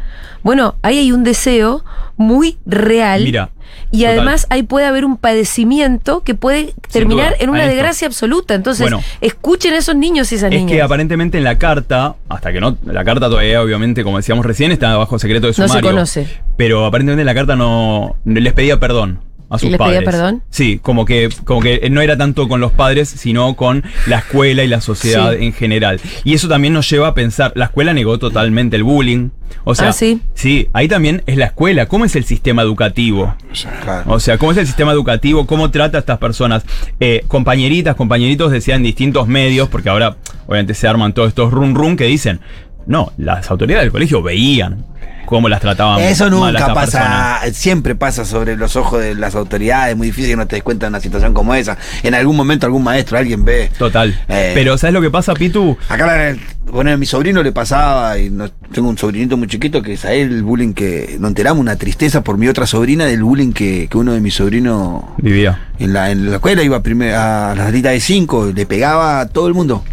bueno, 0.43 0.75
ahí 0.81 0.97
hay 0.97 1.11
un 1.11 1.25
deseo 1.25 1.83
muy 2.15 2.57
real. 2.65 3.23
Mira, 3.23 3.49
Y 3.91 3.99
total. 4.01 4.17
además 4.17 4.47
ahí 4.49 4.63
puede 4.63 4.85
haber 4.85 5.05
un 5.05 5.17
padecimiento 5.17 6.21
que 6.21 6.35
puede 6.35 6.73
terminar 6.91 7.35
en 7.39 7.49
una 7.49 7.65
desgracia 7.65 8.07
absoluta. 8.07 8.53
Entonces, 8.53 8.81
Bueno. 8.83 9.01
escuchen 9.21 9.73
a 9.73 9.77
esos 9.77 9.95
niños 9.95 10.31
y 10.31 10.35
esas 10.35 10.51
Es 10.51 10.59
niñas. 10.59 10.71
que 10.71 10.81
aparentemente 10.81 11.37
en 11.37 11.43
la 11.43 11.57
carta, 11.57 12.15
hasta 12.29 12.51
que 12.51 12.59
no, 12.59 12.77
la 12.85 13.03
carta 13.03 13.27
todavía 13.29 13.61
obviamente, 13.61 14.03
como 14.03 14.17
decíamos 14.17 14.45
recién, 14.45 14.71
está 14.71 14.95
bajo 14.97 15.17
secreto 15.19 15.47
de 15.47 15.51
No 15.51 15.53
se 15.53 15.67
sumario. 15.67 15.89
conoce. 15.91 16.27
Pero 16.57 16.85
aparentemente 16.85 17.21
en 17.21 17.25
la 17.27 17.35
carta 17.35 17.55
no 17.55 18.15
les 18.25 18.53
pedía 18.53 18.79
perdón 18.79 19.19
a 19.49 19.57
sus 19.57 19.69
¿Les 19.71 19.77
pedía 19.79 19.93
padres. 20.01 20.05
perdón? 20.05 20.43
Sí, 20.49 20.79
como 20.81 21.05
que, 21.05 21.29
como 21.43 21.59
que 21.61 21.89
no 21.89 22.01
era 22.01 22.17
tanto 22.17 22.47
con 22.47 22.61
los 22.61 22.71
padres, 22.71 23.09
sino 23.09 23.55
con 23.55 23.83
la 24.07 24.19
escuela 24.19 24.63
y 24.63 24.67
la 24.67 24.79
sociedad 24.81 25.31
Sí. 25.37 25.45
en 25.45 25.53
general. 25.53 25.99
Y 26.23 26.33
eso 26.35 26.47
también 26.47 26.73
nos 26.73 26.89
lleva 26.89 27.07
a 27.09 27.13
pensar, 27.13 27.51
la 27.55 27.65
escuela 27.65 27.93
negó 27.93 28.19
totalmente 28.19 28.75
el 28.75 28.83
bullying. 28.83 29.29
O 29.63 29.73
sea, 29.75 29.89
Ah, 29.89 29.93
¿sí? 29.93 30.21
sí, 30.35 30.69
ahí 30.73 30.87
también 30.87 31.23
es 31.25 31.35
la 31.37 31.45
escuela. 31.45 31.87
¿Cómo 31.87 32.05
es 32.05 32.15
el 32.15 32.23
sistema 32.23 32.61
educativo? 32.61 33.35
Claro. 33.83 34.03
O 34.11 34.19
sea, 34.19 34.37
¿cómo 34.37 34.51
es 34.51 34.57
el 34.59 34.67
sistema 34.67 34.91
educativo? 34.91 35.47
¿Cómo 35.47 35.71
trata 35.71 35.97
a 35.97 36.01
estas 36.01 36.19
personas? 36.19 36.63
Eh, 36.99 37.23
compañeritas, 37.27 37.95
compañeritos 37.95 38.51
decían 38.51 38.77
en 38.77 38.83
distintos 38.83 39.27
medios, 39.27 39.67
porque 39.69 39.89
ahora 39.89 40.17
obviamente 40.47 40.73
se 40.75 40.87
arman 40.87 41.13
todos 41.13 41.29
estos 41.29 41.51
run 41.51 41.73
run 41.75 41.97
que 41.97 42.05
dicen, 42.05 42.39
no, 42.85 43.11
las 43.17 43.49
autoridades 43.51 43.83
del 43.85 43.91
colegio 43.91 44.21
veían 44.21 44.85
cómo 45.29 45.47
las 45.47 45.61
trataban. 45.61 45.99
Eso 46.01 46.25
a 46.25 46.29
nunca 46.29 46.73
pasa, 46.73 47.39
siempre 47.53 47.95
pasa 47.95 48.25
sobre 48.25 48.57
los 48.57 48.75
ojos 48.75 48.99
de 49.01 49.13
las 49.15 49.35
autoridades, 49.35 49.91
es 49.91 49.97
muy 49.97 50.07
difícil 50.07 50.31
que 50.31 50.35
no 50.37 50.47
te 50.47 50.55
des 50.55 50.63
cuenta 50.63 50.87
de 50.87 50.89
una 50.89 50.99
situación 50.99 51.33
como 51.33 51.53
esa. 51.55 51.77
En 52.03 52.15
algún 52.15 52.35
momento 52.35 52.65
algún 52.65 52.83
maestro, 52.83 53.17
alguien 53.17 53.45
ve. 53.45 53.69
Total. 53.77 54.19
Eh. 54.27 54.51
Pero 54.55 54.77
¿sabes 54.77 54.93
lo 54.93 55.01
que 55.01 55.09
pasa, 55.11 55.33
Pitu? 55.35 55.77
Acá 55.87 56.35
bueno, 56.71 56.91
a 56.91 56.97
mi 56.97 57.05
sobrino 57.05 57.41
le 57.41 57.51
pasaba, 57.51 58.17
y 58.19 58.29
no- 58.29 58.49
tengo 58.71 58.89
un 58.89 58.97
sobrinito 58.97 59.37
muy 59.37 59.47
chiquito 59.47 59.81
que 59.81 59.93
es 59.93 60.05
a 60.05 60.13
él 60.13 60.31
el 60.31 60.43
bullying 60.43 60.73
que 60.73 61.17
nos 61.19 61.29
enteramos, 61.29 61.59
una 61.61 61.75
tristeza 61.75 62.21
por 62.23 62.37
mi 62.37 62.47
otra 62.47 62.67
sobrina 62.67 63.05
del 63.05 63.23
bullying 63.23 63.53
que, 63.53 63.87
que 63.89 63.97
uno 63.97 64.13
de 64.13 64.21
mis 64.21 64.35
sobrinos 64.35 65.03
Vivía. 65.17 65.67
en 65.79 65.93
la, 65.93 66.11
en 66.11 66.29
la 66.29 66.35
escuela 66.35 66.61
iba 66.63 66.81
primer, 66.83 67.15
a 67.15 67.55
la 67.55 67.65
salita 67.65 67.89
de 67.89 67.99
cinco, 67.99 68.51
le 68.53 68.65
pegaba 68.65 69.21
a 69.21 69.27
todo 69.27 69.47
el 69.47 69.53
mundo. 69.53 69.83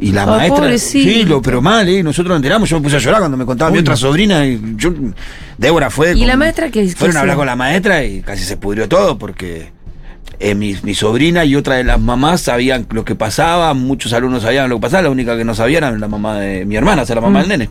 Y 0.00 0.12
la 0.12 0.22
Ay, 0.22 0.28
maestra. 0.28 0.56
pobrecito. 0.62 1.10
Sí, 1.10 1.24
lo, 1.24 1.42
pero 1.42 1.60
mal, 1.60 1.88
¿eh? 1.88 2.02
Nosotros 2.02 2.28
nos 2.30 2.36
enteramos, 2.36 2.68
yo 2.70 2.76
me 2.78 2.82
puse 2.82 2.96
a 2.96 2.98
llorar 3.00 3.20
cuando 3.20 3.36
me 3.36 3.44
contaba 3.44 3.70
mi 3.70 3.78
otra 3.78 3.96
sobrina. 3.96 4.46
Y 4.46 4.60
yo, 4.76 4.92
Débora 5.58 5.90
fue. 5.90 6.16
¿Y 6.16 6.24
la 6.24 6.36
maestra 6.36 6.70
qué- 6.70 6.86
qué 6.86 6.94
Fueron 6.94 7.16
a 7.16 7.20
hablar 7.20 7.36
con 7.36 7.46
la 7.46 7.56
maestra 7.56 8.02
y 8.04 8.22
casi 8.22 8.42
se 8.44 8.56
pudrió 8.56 8.88
todo 8.88 9.18
porque. 9.18 9.72
eh, 10.42 10.54
mi, 10.54 10.74
mi 10.84 10.94
sobrina 10.94 11.44
y 11.44 11.54
otra 11.54 11.74
de 11.74 11.84
las 11.84 12.00
mamás 12.00 12.40
sabían 12.40 12.86
lo 12.92 13.04
que 13.04 13.14
pasaba, 13.14 13.74
muchos 13.74 14.14
alumnos 14.14 14.42
sabían 14.42 14.70
lo 14.70 14.76
que 14.76 14.80
pasaba, 14.82 15.02
la 15.02 15.10
única 15.10 15.36
que 15.36 15.44
no 15.44 15.54
sabía 15.54 15.76
era 15.78 15.90
la 15.90 16.08
mamá 16.08 16.38
de 16.40 16.64
mi 16.64 16.76
hermana, 16.76 17.02
o 17.02 17.04
sea, 17.06 17.16
la 17.16 17.20
mamá 17.20 17.40
Mm. 17.40 17.42
del 17.42 17.48
nene. 17.50 17.70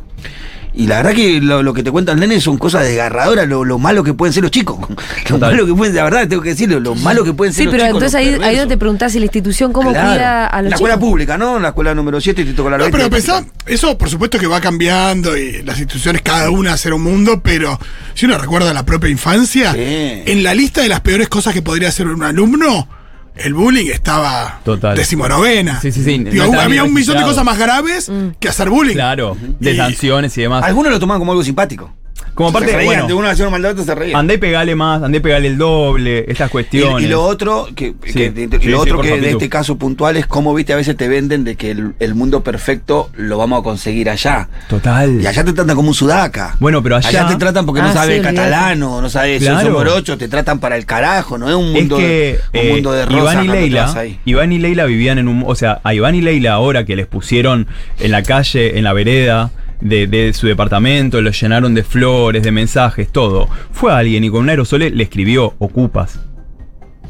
Y 0.74 0.86
la 0.88 0.98
verdad 0.98 1.14
que 1.14 1.42
lo, 1.42 1.64
lo 1.64 1.74
que 1.74 1.82
te 1.84 1.92
cuenta 1.92 2.12
el 2.12 2.20
nene 2.20 2.40
son 2.40 2.58
cosas 2.58 2.84
desgarradoras, 2.84 3.48
lo, 3.48 3.66
lo 3.66 3.80
malo 3.80 4.04
que 4.04 4.14
pueden 4.14 4.34
ser 4.34 4.44
los 4.44 4.52
chicos. 4.52 4.78
Lo 5.30 5.36
Total. 5.36 5.52
malo 5.52 5.66
que 5.68 5.74
pueden, 5.74 5.96
la 5.96 6.04
verdad 6.04 6.28
tengo 6.28 6.42
que 6.42 6.50
decirlo, 6.50 6.80
lo 6.80 6.96
malo 6.96 7.24
que 7.24 7.34
pueden 7.34 7.54
ser 7.54 7.62
Sí, 7.62 7.66
los 7.66 7.72
pero 7.74 7.84
chicos. 7.86 7.98
entonces 8.04 8.14
los 8.14 8.20
ahí, 8.22 8.28
ahí 8.28 8.34
perversos. 8.40 8.60
donde 8.60 8.76
te 8.76 8.80
preguntás 8.80 9.12
si 9.12 9.20
la 9.20 9.26
institución 9.26 9.74
cómo 9.74 9.92
Claro. 9.92 10.10
cuida 10.12 10.48
a 10.48 10.62
los 10.62 10.70
La 10.70 10.76
escuela 10.76 10.96
chicos. 10.96 11.10
pública, 11.10 11.38
¿no? 11.38 11.60
La 11.60 11.68
escuela 11.70 11.94
número 11.96 12.20
7, 12.22 12.42
Instituto 12.42 12.64
No, 12.64 12.76
Colorado. 12.78 12.92
pero 12.92 13.10
pensá, 13.10 13.44
eso 13.66 13.98
por 13.98 14.10
supuesto 14.10 14.40
que 14.40 14.48
va 14.48 14.60
cambiando 14.62 15.38
y 15.38 15.62
las 15.64 15.78
instituciones 15.80 16.22
cada 16.22 16.50
una 16.50 16.74
hacen 16.74 16.94
un 16.94 17.04
mundo, 17.04 17.42
pero 17.44 17.80
si 18.16 18.26
uno 18.26 18.38
recuerda 18.38 18.74
la 18.74 18.86
propia 18.86 19.10
infancia, 19.10 19.74
Sí. 19.74 19.80
en 20.26 20.44
la 20.44 20.54
lista 20.54 20.82
de 20.82 20.90
las 20.90 21.02
peores 21.02 21.30
cosas 21.30 21.54
que 21.54 21.62
podría 21.62 21.90
hacer 21.90 22.08
un 22.08 22.24
alumno, 22.24 22.88
el 23.36 23.54
bullying 23.54 23.88
estaba 23.92 24.60
Total. 24.64 24.96
decimonovena. 24.98 25.80
Sí, 25.82 25.92
sí, 25.92 26.04
sí, 26.04 26.18
Digo, 26.26 26.54
había 26.60 26.84
un 26.84 26.94
millón 26.94 27.18
de 27.18 27.24
cosas 27.24 27.44
más 27.46 27.58
graves 27.58 28.12
que 28.40 28.50
hacer 28.50 28.70
bullying. 28.70 28.96
Claro, 28.96 29.38
de 29.60 29.74
Y- 29.74 29.78
sanciones 29.78 30.38
y 30.38 30.42
demás. 30.42 30.64
Algunos 30.64 30.92
lo 30.92 31.00
toman 31.00 31.20
como 31.20 31.32
algo 31.32 31.44
simpático. 31.44 31.94
Como 32.34 32.52
parte 32.54 32.68
se 32.68 32.72
de, 32.74 32.78
reían, 32.78 32.94
bueno, 32.94 33.08
de 33.08 33.14
uno 33.16 33.30
hacía 33.30 33.46
un 33.46 33.52
maldad, 33.52 33.72
otro 33.72 33.84
se 33.84 33.96
reía. 33.96 34.18
andá 34.18 34.34
y 34.34 34.38
pegale 34.38 34.76
más, 34.76 35.04
andá 35.04 35.18
y 35.18 35.22
pegale 35.22 35.48
el 35.48 35.58
doble, 35.58 36.26
estas 36.28 36.50
cuestiones. 36.50 37.04
y 37.06 37.08
lo 37.10 37.22
otro 37.24 37.68
que, 37.76 37.94
Sí, 38.06 38.14
que- 38.14 38.32
sí, 38.36 38.42
y 38.62 38.68
lo 38.70 38.84
sí, 38.84 38.90
otro 38.90 39.02
que 39.02 39.20
de 39.20 39.32
este 39.32 39.50
caso 39.50 39.78
puntual 39.78 40.16
es 40.18 40.26
cómo 40.26 40.54
viste 40.54 40.72
a 40.74 40.76
veces 40.78 40.96
te 40.96 41.08
venden 41.08 41.44
de 41.44 41.56
que 41.56 41.72
el, 41.72 41.94
el 42.00 42.16
mundo 42.16 42.42
perfecto 42.44 43.10
lo 43.16 43.38
vamos 43.38 43.60
a 43.60 43.64
conseguir 43.64 44.10
allá. 44.10 44.48
Total. 44.70 45.22
Y 45.22 45.28
allá 45.28 45.44
te 45.44 45.54
tratan 45.54 45.76
como 45.76 45.90
un 45.90 45.94
sudaca. 45.96 46.56
Bueno, 46.60 46.82
pero 46.82 46.96
allá- 46.98 47.28
te 47.28 47.36
tratan 47.36 47.66
porque 47.66 47.82
no 47.82 47.90
Ah, 47.90 47.94
sabes 47.94 48.22
catalano, 48.22 49.02
no 49.02 49.10
sabes 49.10 49.42
Claro. 49.42 49.60
claro. 49.60 49.74
morocho, 49.74 50.18
te 50.18 50.28
tratan 50.28 50.60
para 50.60 50.78
el 50.78 50.86
carajo, 50.86 51.38
no 51.38 51.50
es 51.50 51.56
un 51.56 51.68
Es 51.68 51.74
mundo, 51.74 51.98
que 51.98 52.40
de, 52.54 52.60
un 52.60 52.66
eh, 52.68 52.72
mundo 52.74 52.92
de 52.94 53.06
rosas 53.06 53.34
Iván 53.34 53.46
y 53.46 53.48
Leila. 53.48 54.04
Iván 54.26 54.52
y 54.54 54.60
Leila 54.60 54.86
vivían 54.86 55.18
en 55.18 55.28
un, 55.28 55.44
o 55.46 55.56
sea, 55.56 55.82
a 55.84 55.94
Iván 55.94 56.16
y 56.16 56.22
Leila 56.22 56.54
ahora 56.54 56.86
que 56.86 56.96
les 56.96 57.08
pusieron 57.08 57.68
en 58.00 58.12
la 58.12 58.24
calle, 58.24 58.78
en 58.78 58.84
la 58.84 58.94
vereda 58.94 59.52
de, 59.82 60.08
de 60.08 60.34
su 60.34 60.48
departamento, 60.48 61.22
los 61.22 61.40
llenaron 61.40 61.74
de 61.74 61.84
flores, 61.84 62.44
de 62.44 62.52
mensajes, 62.52 63.10
todo. 63.12 63.48
Fue 63.72 63.94
alguien 63.94 64.24
y 64.24 64.30
con 64.30 64.42
un 64.42 64.50
aerosol 64.50 64.80
le 64.80 65.04
escribió 65.04 65.54
ocupas, 65.60 66.20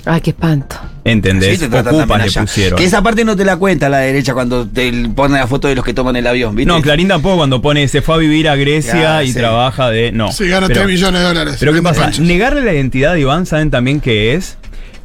Ay, 0.05 0.21
qué 0.21 0.29
espanto. 0.29 0.77
¿entendés? 1.03 1.59
Sí, 1.59 1.65
ocupas 1.65 2.25
le 2.33 2.41
pusieron. 2.41 2.77
Que 2.79 2.85
esa 2.85 3.01
parte 3.03 3.25
no 3.25 3.35
te 3.35 3.43
la 3.43 3.57
cuenta 3.57 3.89
la 3.89 3.97
derecha 3.97 4.33
cuando 4.33 4.65
te 4.65 4.91
ponen 5.13 5.37
la 5.39 5.45
foto 5.47 5.67
de 5.67 5.75
los 5.75 5.83
que 5.83 5.93
toman 5.93 6.15
el 6.15 6.25
avión, 6.25 6.55
¿viste? 6.55 6.71
No, 6.71 6.81
Clarín 6.81 7.09
tampoco 7.09 7.35
cuando 7.37 7.61
pone 7.61 7.85
se 7.89 8.01
fue 8.01 8.15
a 8.15 8.17
vivir 8.17 8.47
a 8.47 8.55
Grecia 8.55 8.93
Ya, 8.93 9.23
y 9.23 9.27
sí. 9.27 9.33
trabaja 9.33 9.89
de. 9.89 10.13
No. 10.13 10.31
Sí, 10.31 10.47
gana 10.47 10.67
Pero- 10.67 10.81
3 10.83 10.93
millones 10.93 11.19
de 11.21 11.27
dólares. 11.27 11.57
Pero 11.59 11.73
¿qué 11.73 11.81
pasa? 11.81 12.03
panchos. 12.03 12.21
Negarle 12.25 12.61
la 12.63 12.73
identidad 12.73 13.13
de 13.13 13.19
Iván, 13.21 13.45
¿saben 13.45 13.71
también 13.71 13.99
qué 13.99 14.35
es? 14.35 14.57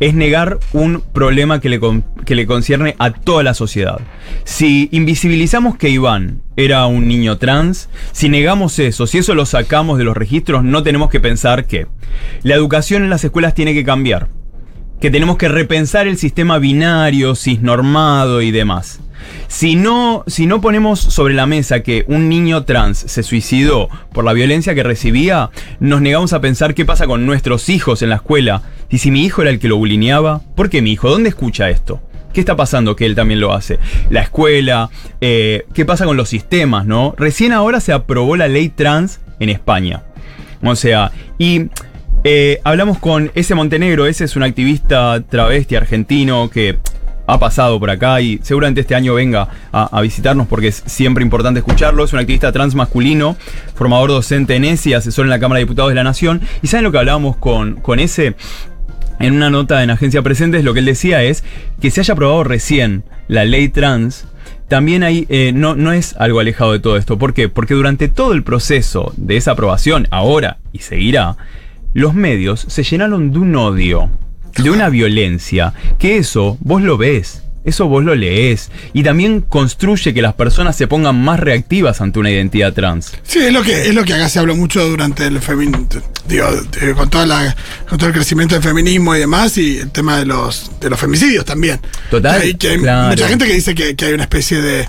Es 0.05 0.13
negar 0.13 0.59
un 0.75 1.01
problema 1.01 1.63
que 1.63 1.71
le, 1.71 1.81
que 2.27 2.35
le 2.35 2.47
concierne 2.47 2.95
a 2.99 3.11
toda 3.11 3.43
la 3.43 3.55
sociedad. 3.55 4.03
Si 4.45 4.91
invisibilizamos 4.93 5.79
que 5.79 5.89
Iván 5.89 6.43
era 6.57 6.85
un 6.85 7.09
niño 7.09 7.39
trans, 7.39 7.89
si 8.13 8.29
negamos 8.29 8.79
eso, 8.79 9.07
si 9.07 9.17
eso 9.17 9.35
lo 9.35 9.47
sacamos 9.47 9.97
de 9.97 10.05
los 10.05 10.15
registros, 10.15 10.63
no 10.63 10.83
tenemos 10.83 11.09
que 11.09 11.21
pensar 11.21 11.65
que 11.65 11.87
la 12.43 12.55
educación 12.55 13.03
en 13.03 13.09
las 13.09 13.25
escuelas 13.25 13.55
tiene 13.55 13.73
que 13.73 13.83
cambiar. 13.83 14.29
Que 15.01 15.11
tenemos 15.11 15.39
que 15.39 15.49
repensar 15.49 16.07
el 16.07 16.19
sistema 16.19 16.59
binario, 16.59 17.35
cisnormado 17.35 18.43
y 18.43 18.51
demás. 18.51 19.01
Si 19.49 19.77
no, 19.77 20.25
si 20.27 20.47
no 20.47 20.61
ponemos 20.61 21.01
sobre 21.01 21.35
la 21.35 21.47
mesa 21.47 21.81
que 21.81 22.05
un 22.09 22.29
niño 22.29 22.65
trans 22.65 22.99
se 22.99 23.23
suicidó 23.23 23.89
por 24.13 24.25
la 24.25 24.33
violencia 24.33 24.75
que 24.75 24.83
recibía, 24.83 25.51
nos 25.81 26.01
negamos 26.01 26.33
a 26.33 26.41
pensar 26.41 26.75
qué 26.75 26.85
pasa 26.85 27.07
con 27.07 27.27
nuestros 27.27 27.69
hijos 27.69 28.03
en 28.03 28.11
la 28.11 28.17
escuela. 28.17 28.63
Y 28.91 28.99
si 28.99 29.11
mi 29.11 29.25
hijo 29.25 29.43
era 29.43 29.51
el 29.51 29.59
que 29.59 29.69
lo 29.69 29.77
bulineaba, 29.77 30.41
¿por 30.55 30.71
qué 30.71 30.83
mi 30.83 30.93
hijo? 30.93 31.09
¿Dónde 31.09 31.29
escucha 31.29 31.71
esto? 31.71 32.01
¿Qué 32.33 32.41
está 32.41 32.57
pasando 32.57 32.97
que 32.97 33.07
él 33.07 33.15
también 33.15 33.41
lo 33.41 33.53
hace? 33.53 33.79
La 34.11 34.23
escuela, 34.23 34.91
eh, 35.21 35.67
¿qué 35.73 35.85
pasa 35.85 36.05
con 36.05 36.17
los 36.17 36.29
sistemas, 36.29 36.85
no? 36.85 37.15
Recién 37.17 37.53
ahora 37.53 37.81
se 37.81 37.93
aprobó 37.93 38.37
la 38.37 38.49
ley 38.49 38.71
trans 38.71 39.21
en 39.39 39.51
España. 39.51 40.03
O 40.63 40.75
sea, 40.75 41.13
y 41.39 41.69
eh, 42.25 42.61
hablamos 42.65 42.99
con 42.99 43.31
ese 43.35 43.55
Montenegro, 43.55 44.07
ese 44.07 44.25
es 44.25 44.35
un 44.35 44.43
activista 44.43 45.23
travesti 45.29 45.77
argentino 45.77 46.51
que 46.51 46.79
ha 47.27 47.39
pasado 47.39 47.81
por 47.81 47.91
acá 47.91 48.21
y 48.21 48.39
seguramente 48.43 48.83
este 48.83 48.95
año 48.95 49.15
venga 49.15 49.49
a, 49.73 50.01
visitarnos 50.03 50.47
porque 50.47 50.69
es 50.69 50.83
siempre 50.87 51.25
importante 51.25 51.61
escucharlo. 51.61 52.05
Es 52.05 52.13
un 52.13 52.19
activista 52.19 52.53
trans 52.53 52.75
masculino, 52.75 53.37
formador 53.75 54.11
docente 54.11 54.57
en 54.57 54.65
ESI, 54.65 54.95
asesor 54.95 55.27
en 55.27 55.31
la 55.31 55.39
Cámara 55.39 55.59
de 55.59 55.65
Diputados 55.65 55.91
de 55.91 55.95
la 55.95 56.05
Nación. 56.05 56.43
¿Y 56.63 56.67
saben 56.67 56.85
lo 56.85 56.93
que 56.93 56.99
hablábamos 56.99 57.37
con, 57.37 57.77
con 57.77 57.99
ese? 57.99 58.37
En 59.21 59.35
una 59.35 59.49
nota 59.49 59.83
en 59.83 59.91
Agencia 59.91 60.23
Presentes, 60.23 60.65
lo 60.65 60.75
que 60.75 60.81
él 60.81 60.87
decía 60.87 61.23
es 61.23 61.45
que 61.81 61.91
se 61.91 62.01
haya 62.01 62.15
aprobado 62.15 62.45
recién 62.45 63.05
la 63.29 63.45
ley 63.45 63.69
trans. 63.69 64.27
También 64.69 65.03
ahí 65.03 65.27
eh, 65.29 65.53
no, 65.55 65.77
no 65.77 65.93
es 65.93 66.17
algo 66.19 66.41
alejado 66.41 66.73
de 66.73 66.81
todo 66.81 66.97
esto. 66.97 67.17
¿Por 67.19 67.33
qué? 67.33 67.49
Porque 67.49 67.75
durante 67.75 68.09
todo 68.09 68.33
el 68.33 68.43
proceso 68.43 69.13
de 69.17 69.37
esa 69.37 69.53
aprobación, 69.53 70.09
ahora 70.11 70.59
y 70.73 70.81
seguirá, 70.81 71.37
los 71.93 72.15
medios 72.15 72.65
se 72.69 72.83
llenaron 72.83 73.31
de 73.31 73.39
un 73.39 73.55
odio, 73.55 74.11
de 74.63 74.71
una 74.71 74.89
violencia, 74.91 75.73
que 75.99 76.19
eso 76.19 76.57
vos 76.61 76.83
lo 76.83 76.97
ves. 76.99 77.41
Eso 77.67 77.89
vos 77.89 78.05
lo 78.05 78.15
lees 78.15 78.71
y 78.93 79.03
también 79.05 79.41
construye 79.41 80.13
que 80.13 80.21
las 80.21 80.35
personas 80.35 80.77
se 80.77 80.87
pongan 80.87 81.19
más 81.25 81.41
reactivas 81.41 82.03
ante 82.03 82.19
una 82.19 82.31
identidad 82.31 82.75
trans. 82.75 83.13
Sí, 83.23 83.39
es 83.39 83.55
lo 83.55 83.63
que 83.63 83.89
es 83.89 83.95
lo 83.95 84.05
que 84.05 84.13
acá 84.13 84.29
se 84.29 84.39
habló 84.39 84.55
mucho 84.55 84.87
durante 84.87 85.27
el 85.27 85.41
feminismo, 85.41 85.89
digo, 86.29 86.47
de- 86.79 86.93
con 86.93 87.09
toda 87.09 87.25
la, 87.25 87.57
con 87.89 87.97
todo 87.97 88.09
el 88.11 88.15
crecimiento 88.15 88.55
del 88.55 88.63
feminismo 88.63 89.17
y 89.17 89.21
demás, 89.21 89.57
y 89.57 89.79
el 89.79 89.91
tema 89.91 90.19
de 90.19 90.27
los 90.27 90.73
de 90.79 90.91
los 90.91 91.01
femicidios 91.01 91.47
también. 91.47 91.81
Total, 92.11 92.39
Que 92.43 92.47
hay, 92.49 92.55
que 92.57 92.69
hay 92.69 92.79
claro. 92.81 93.09
mucha 93.09 93.29
gente 93.29 93.47
que 93.47 93.55
dice 93.55 93.75
que, 93.75 93.97
que 93.97 94.05
hay 94.05 94.13
una 94.13 94.25
especie 94.25 94.61
de, 94.61 94.87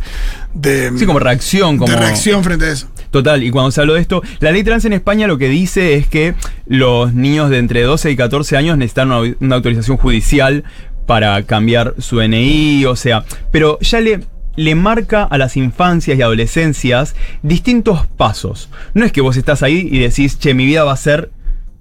de, 0.53 0.91
Sí, 0.99 1.05
como 1.05 1.19
reacción, 1.19 1.77
como 1.77 1.89
de 1.93 1.97
reacción 1.97 2.43
frente 2.43 2.65
a 2.65 2.71
eso. 2.73 2.89
Total, 3.15 3.43
y 3.43 3.49
cuando 3.49 3.71
se 3.71 3.79
habló 3.79 3.93
de 3.93 4.01
esto, 4.01 4.21
la 4.41 4.51
ley 4.51 4.61
trans 4.65 4.83
en 4.83 4.91
España 4.91 5.25
lo 5.25 5.37
que 5.37 5.47
dice 5.47 5.93
es 5.93 6.05
que 6.05 6.35
los 6.67 7.13
niños 7.13 7.49
de 7.49 7.59
entre 7.59 7.81
12 7.83 8.11
y 8.11 8.17
14 8.17 8.57
años 8.57 8.77
necesitan 8.77 9.09
una, 9.09 9.35
una 9.39 9.55
autorización 9.55 9.95
judicial 9.95 10.65
para 11.05 11.41
cambiar 11.43 11.93
su 11.97 12.17
DNI, 12.17 12.83
o 12.83 12.97
sea, 12.97 13.23
pero 13.51 13.79
ya 13.79 14.01
le, 14.01 14.19
le 14.57 14.75
marca 14.75 15.23
a 15.23 15.37
las 15.37 15.55
infancias 15.55 16.19
y 16.19 16.21
adolescencias 16.23 17.15
distintos 17.41 18.05
pasos. 18.05 18.69
No 18.93 19.05
es 19.05 19.13
que 19.13 19.21
vos 19.21 19.37
estás 19.37 19.63
ahí 19.63 19.87
y 19.89 19.99
decís, 19.99 20.37
che, 20.37 20.53
mi 20.53 20.65
vida 20.65 20.83
va 20.83 20.91
a 20.91 20.97
ser 20.97 21.29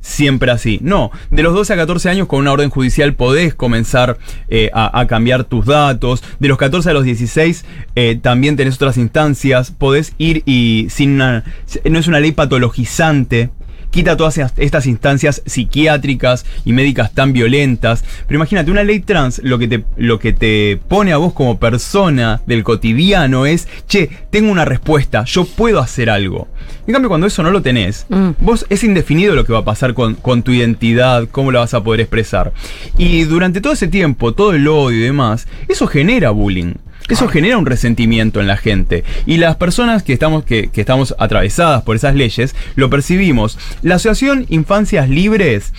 siempre 0.04 0.50
así. 0.50 0.78
No, 0.82 1.10
de 1.30 1.42
los 1.42 1.54
12 1.54 1.72
a 1.72 1.76
14 1.76 2.10
años 2.10 2.28
con 2.28 2.40
una 2.40 2.52
orden 2.52 2.68
judicial 2.68 3.14
podés 3.14 3.54
comenzar 3.54 4.18
eh, 4.48 4.70
a, 4.74 5.06
cambiar 5.08 5.44
tus 5.44 5.64
datos. 5.64 6.22
De 6.38 6.48
los 6.48 6.58
14 6.58 6.90
a 6.90 6.92
los 6.92 7.04
16 7.04 7.64
eh, 7.96 8.18
también 8.20 8.56
tenés 8.56 8.74
otras 8.74 8.98
instancias. 8.98 9.70
Podés 9.70 10.12
ir 10.18 10.42
y 10.44 10.88
sin 10.90 11.14
una... 11.14 11.44
No 11.90 11.98
es 11.98 12.06
una 12.06 12.20
ley 12.20 12.32
patologizante. 12.32 13.50
Quita 13.90 14.16
todas 14.16 14.38
estas 14.56 14.86
instancias 14.86 15.42
psiquiátricas 15.46 16.44
y 16.64 16.72
médicas 16.72 17.12
tan 17.12 17.32
violentas. 17.32 18.04
Pero 18.26 18.38
imagínate, 18.38 18.70
una 18.70 18.82
ley 18.82 19.00
trans 19.00 19.40
lo 19.44 19.58
que, 19.58 19.68
te, 19.68 19.84
lo 19.96 20.18
que 20.18 20.32
te 20.32 20.80
pone 20.88 21.12
a 21.12 21.16
vos 21.16 21.32
como 21.32 21.58
persona 21.58 22.40
del 22.46 22.64
cotidiano 22.64 23.46
es, 23.46 23.68
che, 23.86 24.10
tengo 24.30 24.50
una 24.50 24.64
respuesta, 24.64 25.24
yo 25.24 25.44
puedo 25.44 25.80
hacer 25.80 26.10
algo. 26.10 26.48
En 26.86 26.92
cambio, 26.92 27.08
cuando 27.08 27.26
eso 27.26 27.42
no 27.42 27.50
lo 27.50 27.62
tenés, 27.62 28.04
Mm. 28.08 28.30
Vos 28.40 28.66
es 28.68 28.84
indefinido 28.84 29.34
lo 29.34 29.44
que 29.44 29.52
va 29.52 29.60
a 29.60 29.64
pasar 29.64 29.94
con, 29.94 30.14
con 30.14 30.42
tu 30.42 30.52
identidad, 30.52 31.28
cómo 31.30 31.52
la 31.52 31.60
vas 31.60 31.74
a 31.74 31.82
poder 31.82 32.00
expresar. 32.00 32.52
Y 32.98 33.24
durante 33.24 33.60
todo 33.60 33.72
ese 33.72 33.88
tiempo, 33.88 34.32
todo 34.32 34.52
el 34.52 34.66
odio 34.68 34.98
y 34.98 35.02
demás, 35.02 35.46
eso 35.68 35.86
genera 35.86 36.30
bullying. 36.30 36.74
Eso 37.08 37.28
genera 37.28 37.58
un 37.58 37.66
resentimiento 37.66 38.40
en 38.40 38.46
la 38.46 38.56
gente. 38.56 39.04
Y 39.26 39.36
las 39.36 39.56
personas 39.56 40.02
que 40.02 40.14
estamos, 40.14 40.44
que, 40.44 40.68
que 40.68 40.80
estamos 40.80 41.14
atravesadas 41.18 41.82
por 41.82 41.96
esas 41.96 42.14
leyes, 42.14 42.54
lo 42.76 42.88
percibimos. 42.88 43.58
La 43.82 43.96
Asociación 43.96 44.46
Infancias 44.48 45.08
Libres 45.08 45.72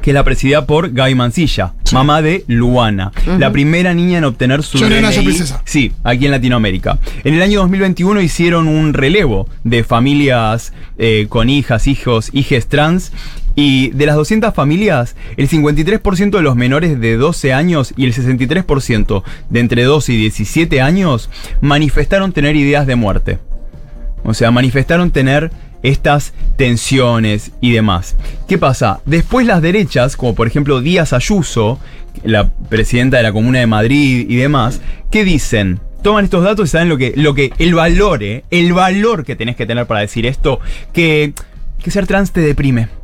que 0.00 0.12
la 0.12 0.24
presidida 0.24 0.66
por 0.66 0.92
Gaby 0.92 1.14
Mancilla, 1.14 1.74
mamá 1.92 2.22
de 2.22 2.44
Luana, 2.46 3.12
la 3.38 3.52
primera 3.52 3.94
niña 3.94 4.18
en 4.18 4.24
obtener 4.24 4.62
su 4.62 4.78
yo 4.78 4.88
DNI. 4.88 5.24
princesa. 5.24 5.62
Sí, 5.64 5.92
aquí 6.04 6.26
en 6.26 6.30
Latinoamérica. 6.30 6.98
En 7.24 7.34
el 7.34 7.42
año 7.42 7.60
2021 7.60 8.20
hicieron 8.20 8.68
un 8.68 8.94
relevo 8.94 9.48
de 9.64 9.84
familias 9.84 10.72
eh, 10.98 11.26
con 11.28 11.50
hijas, 11.50 11.86
hijos, 11.86 12.30
hijes 12.32 12.68
trans. 12.68 13.12
Y 13.60 13.90
de 13.90 14.06
las 14.06 14.14
200 14.14 14.54
familias, 14.54 15.16
el 15.36 15.48
53% 15.48 16.30
de 16.30 16.42
los 16.42 16.54
menores 16.54 17.00
de 17.00 17.16
12 17.16 17.52
años 17.52 17.92
y 17.96 18.04
el 18.04 18.14
63% 18.14 19.24
de 19.50 19.58
entre 19.58 19.82
12 19.82 20.12
y 20.12 20.16
17 20.16 20.80
años 20.80 21.28
manifestaron 21.60 22.32
tener 22.32 22.54
ideas 22.54 22.86
de 22.86 22.94
muerte. 22.94 23.40
O 24.22 24.32
sea, 24.32 24.52
manifestaron 24.52 25.10
tener 25.10 25.50
estas 25.82 26.34
tensiones 26.56 27.50
y 27.60 27.72
demás. 27.72 28.14
¿Qué 28.46 28.58
pasa? 28.58 29.00
Después 29.06 29.44
las 29.44 29.60
derechas, 29.60 30.16
como 30.16 30.36
por 30.36 30.46
ejemplo 30.46 30.80
Díaz 30.80 31.12
Ayuso, 31.12 31.80
la 32.22 32.52
presidenta 32.68 33.16
de 33.16 33.24
la 33.24 33.32
Comuna 33.32 33.58
de 33.58 33.66
Madrid 33.66 34.24
y 34.30 34.36
demás, 34.36 34.80
¿qué 35.10 35.24
dicen? 35.24 35.80
Toman 36.04 36.22
estos 36.22 36.44
datos 36.44 36.68
y 36.68 36.70
saben 36.70 36.88
lo 36.88 36.96
que, 36.96 37.12
lo 37.16 37.34
que, 37.34 37.52
el 37.58 37.74
valor, 37.74 38.22
eh, 38.22 38.44
el 38.52 38.72
valor 38.72 39.24
que 39.24 39.34
tenés 39.34 39.56
que 39.56 39.66
tener 39.66 39.86
para 39.86 39.98
decir 39.98 40.26
esto, 40.26 40.60
que, 40.92 41.32
que 41.82 41.90
ser 41.90 42.06
trans 42.06 42.30
te 42.30 42.40
deprime. 42.40 42.97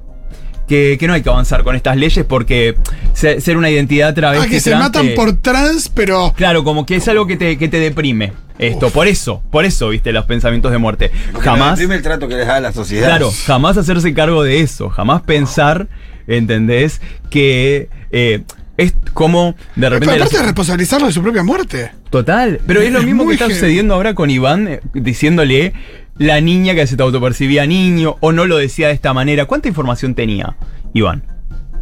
Que, 0.68 0.96
que 0.98 1.06
no 1.06 1.12
hay 1.12 1.22
que 1.22 1.28
avanzar 1.28 1.62
con 1.62 1.76
estas 1.76 1.96
leyes 1.96 2.24
porque 2.24 2.76
se- 3.12 3.40
ser 3.40 3.56
una 3.58 3.68
identidad 3.68 4.14
travesti 4.14 4.46
Ah, 4.46 4.50
que 4.50 4.60
se 4.60 4.70
trans 4.70 4.82
matan 4.84 5.08
por 5.14 5.34
trans, 5.36 5.88
pero 5.90 6.32
Claro, 6.34 6.64
como 6.64 6.86
que 6.86 6.96
es 6.96 7.06
algo 7.08 7.26
que 7.26 7.36
te, 7.36 7.58
que 7.58 7.68
te 7.68 7.78
deprime. 7.78 8.32
Esto, 8.58 8.88
por 8.90 9.06
eso, 9.08 9.42
por 9.50 9.64
eso, 9.64 9.88
viste, 9.88 10.12
los 10.12 10.24
pensamientos 10.26 10.70
de 10.72 10.78
muerte. 10.78 11.10
Porque 11.32 11.48
Jamás. 11.48 11.78
el 11.80 12.02
trato 12.02 12.28
que 12.28 12.36
les 12.36 12.46
da 12.46 12.60
la 12.60 12.72
sociedad. 12.72 13.08
Claro, 13.08 13.30
jamás 13.46 13.76
hacerse 13.76 14.14
cargo 14.14 14.42
de 14.44 14.60
eso, 14.60 14.88
jamás 14.90 15.22
pensar, 15.22 15.88
¿entendés? 16.28 17.00
Que 17.30 17.88
eh, 18.12 18.42
es 18.76 18.94
como 19.12 19.54
de 19.76 19.88
repente... 19.88 20.14
aparte 20.16 20.34
la- 20.34 20.40
de 20.40 20.46
responsabilizarlo 20.46 21.06
de 21.06 21.12
su 21.12 21.22
propia 21.22 21.42
muerte. 21.42 21.92
Total, 22.10 22.60
pero 22.66 22.80
es 22.80 22.92
lo 22.92 23.00
Es 23.00 23.04
mismo 23.06 23.26
que 23.26 23.34
está 23.34 23.48
sucediendo 23.48 23.94
ahora 23.94 24.14
con 24.14 24.30
Iván 24.30 24.68
eh, 24.68 24.80
diciéndole 24.94 25.72
la 26.18 26.40
niña 26.40 26.74
que 26.74 26.86
se 26.86 26.96
te 26.96 27.02
autopercibía 27.02 27.66
niño 27.66 28.16
o 28.20 28.32
no 28.32 28.46
lo 28.46 28.56
decía 28.56 28.88
de 28.88 28.94
esta 28.94 29.12
manera. 29.12 29.46
¿Cuánta 29.46 29.68
información 29.68 30.14
tenía 30.14 30.56
Iván? 30.92 31.22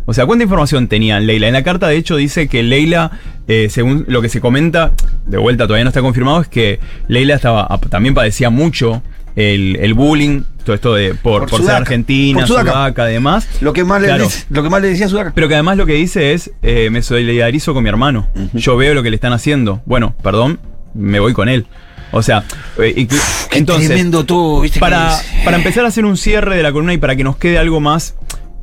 O 0.05 0.15
sea, 0.15 0.27
¿cuánta 0.27 0.43
información 0.43 0.89
tenía 0.89 1.21
Leila? 1.21 1.47
En 1.47 1.53
la 1.53 1.63
carta, 1.63 1.87
de 1.87 1.97
hecho, 1.97 2.17
dice 2.17 2.49
que 2.49 2.63
Leila, 2.65 3.13
eh, 3.47 3.69
según 3.71 4.05
lo 4.09 4.21
que 4.21 4.29
se 4.29 4.41
comenta, 4.41 4.93
de 5.27 5.39
vuelta 5.39 5.67
todavía 5.67 5.85
no 5.85 5.91
está 5.91 6.01
confirmado, 6.01 6.41
es 6.41 6.49
que 6.49 6.81
Leila 7.09 7.37
estaba, 7.37 7.69
también 7.89 8.13
padecía 8.15 8.51
mucho 8.51 9.03
el, 9.37 9.77
el 9.77 9.95
bullying 9.95 10.43
todo 10.63 10.75
esto 10.75 10.95
de 10.95 11.15
por, 11.15 11.43
Por 11.43 11.51
por, 11.51 11.63
ser 11.63 11.71
argentina, 11.75 12.41
Por 12.41 12.49
Sudaca. 12.49 12.73
Sudaca, 12.73 13.03
además. 13.05 13.49
Lo 13.61 13.73
que 13.73 13.85
más, 13.85 14.03
Claro. 14.03 14.25
le, 14.25 14.31
lo 14.55 14.63
que 14.63 14.71
más 14.71 14.83
le 14.83 14.89
decía 14.89 15.07
a 15.07 15.09
Sudaca. 15.09 15.33
Pero 15.35 15.49
que 15.49 15.55
además 15.55 15.77
lo 15.77 15.87
que 15.87 15.95
dice 15.95 16.33
es, 16.33 16.51
eh, 16.63 16.89
me 16.91 17.03
solidarizo 17.03 17.75
con 17.75 17.83
mi 17.83 17.89
hermano. 17.89 18.29
Yo 18.53 18.77
veo 18.77 18.95
lo 18.95 19.03
que 19.03 19.11
le 19.11 19.17
están 19.17 19.33
haciendo. 19.33 19.83
Bueno, 19.87 20.15
perdón, 20.23 20.61
me 20.95 21.21
voy 21.21 21.33
con 21.33 21.49
él. 21.49 21.67
O 22.13 22.23
sea, 22.23 22.45
eh, 22.79 22.93
y- 22.97 23.09
entonces, 23.57 23.89
tremendo 23.89 24.25
todo, 24.27 24.61
¿viste? 24.61 24.79
para, 24.81 25.17
para 25.45 25.57
empezar 25.57 25.85
a 25.85 25.89
hacer 25.89 26.05
un 26.05 26.17
cierre 26.17 26.57
de 26.57 26.63
la 26.63 26.71
columna 26.73 26.93
y 26.93 26.99
para 26.99 27.17
que 27.17 27.25
nos 27.25 27.37
quede 27.37 27.59
algo 27.59 27.81
más, 27.81 28.17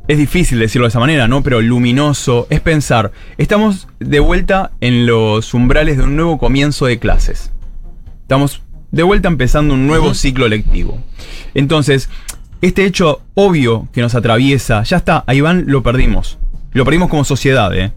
es 0.06 0.18
difícil 0.18 0.58
decirlo 0.60 0.86
de 0.86 0.90
esa 0.90 1.00
manera, 1.00 1.26
¿no? 1.28 1.42
Pero 1.42 1.60
luminoso, 1.60 2.46
es 2.50 2.60
pensar, 2.60 3.10
estamos 3.38 3.88
de 3.98 4.20
vuelta 4.20 4.70
en 4.80 5.04
los 5.06 5.52
umbrales 5.54 5.96
de 5.96 6.04
un 6.04 6.14
nuevo 6.16 6.38
comienzo 6.38 6.86
de 6.86 6.98
clases. 7.00 7.50
Estamos 8.22 8.62
de 8.90 9.02
vuelta 9.02 9.28
empezando 9.28 9.74
un 9.74 9.86
nuevo 9.86 10.14
ciclo 10.14 10.48
lectivo. 10.48 11.02
Entonces, 11.54 12.08
este 12.60 12.84
hecho 12.84 13.22
obvio 13.34 13.88
que 13.92 14.02
nos 14.02 14.14
atraviesa, 14.14 14.82
ya 14.82 14.98
está, 14.98 15.24
a 15.26 15.34
Iván 15.34 15.64
lo 15.66 15.82
perdimos. 15.82 16.38
Lo 16.72 16.84
perdimos 16.84 17.08
como 17.08 17.24
sociedad, 17.24 17.74
¿eh? 17.76 17.92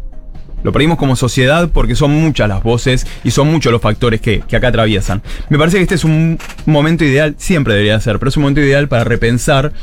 Lo 0.63 0.71
perdimos 0.71 0.97
como 0.97 1.17
sociedad 1.17 1.69
porque 1.73 1.95
son 1.95 2.11
muchas 2.11 2.47
las 2.47 2.63
voces 2.63 3.05
y 3.23 3.31
son 3.31 3.51
muchos 3.51 3.71
los 3.71 3.81
factores 3.81 4.21
que, 4.21 4.41
que 4.47 4.55
acá 4.55 4.69
atraviesan. 4.69 5.21
Me 5.49 5.57
parece 5.57 5.77
que 5.77 5.83
este 5.83 5.95
es 5.95 6.05
un 6.05 6.39
momento 6.65 7.03
ideal, 7.03 7.35
siempre 7.37 7.73
debería 7.73 7.99
ser, 7.99 8.17
pero 8.17 8.29
es 8.29 8.37
un 8.37 8.43
momento 8.43 8.61
ideal 8.61 8.87
para 8.87 9.03
repensar 9.03 9.73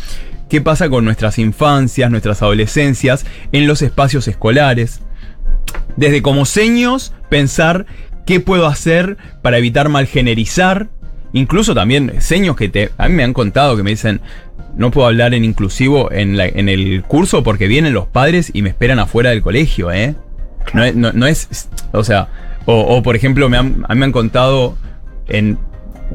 qué 0.48 0.62
pasa 0.62 0.88
con 0.88 1.04
nuestras 1.04 1.38
infancias, 1.38 2.10
nuestras 2.10 2.42
adolescencias, 2.42 3.26
en 3.52 3.66
los 3.66 3.82
espacios 3.82 4.26
escolares. 4.26 5.00
Desde 5.96 6.22
como 6.22 6.46
seños, 6.46 7.12
pensar 7.28 7.84
qué 8.26 8.40
puedo 8.40 8.66
hacer 8.66 9.18
para 9.42 9.58
evitar 9.58 9.88
malgenerizar. 9.90 10.88
Incluso 11.32 11.74
también 11.74 12.14
seños 12.20 12.56
que 12.56 12.68
te, 12.68 12.90
a 12.98 13.08
mí 13.08 13.14
me 13.14 13.22
han 13.24 13.32
contado 13.32 13.76
que 13.76 13.82
me 13.82 13.90
dicen, 13.90 14.20
no 14.76 14.90
puedo 14.90 15.06
hablar 15.06 15.34
en 15.34 15.44
inclusivo 15.44 16.10
en, 16.12 16.36
la- 16.36 16.46
en 16.46 16.68
el 16.68 17.02
curso 17.02 17.42
porque 17.42 17.68
vienen 17.68 17.92
los 17.92 18.06
padres 18.06 18.50
y 18.52 18.62
me 18.62 18.68
esperan 18.68 18.98
afuera 18.98 19.30
del 19.30 19.42
colegio, 19.42 19.92
¿eh? 19.92 20.14
No 20.74 20.84
es, 20.84 20.94
no- 20.94 21.12
no 21.12 21.26
es- 21.26 21.68
o 21.92 22.02
sea, 22.04 22.28
o, 22.66 22.74
o, 22.80 23.02
por 23.02 23.16
ejemplo, 23.16 23.48
me 23.48 23.56
han- 23.56 23.84
a 23.88 23.94
mí 23.94 24.00
me 24.00 24.06
han 24.06 24.12
contado 24.12 24.76
en 25.28 25.58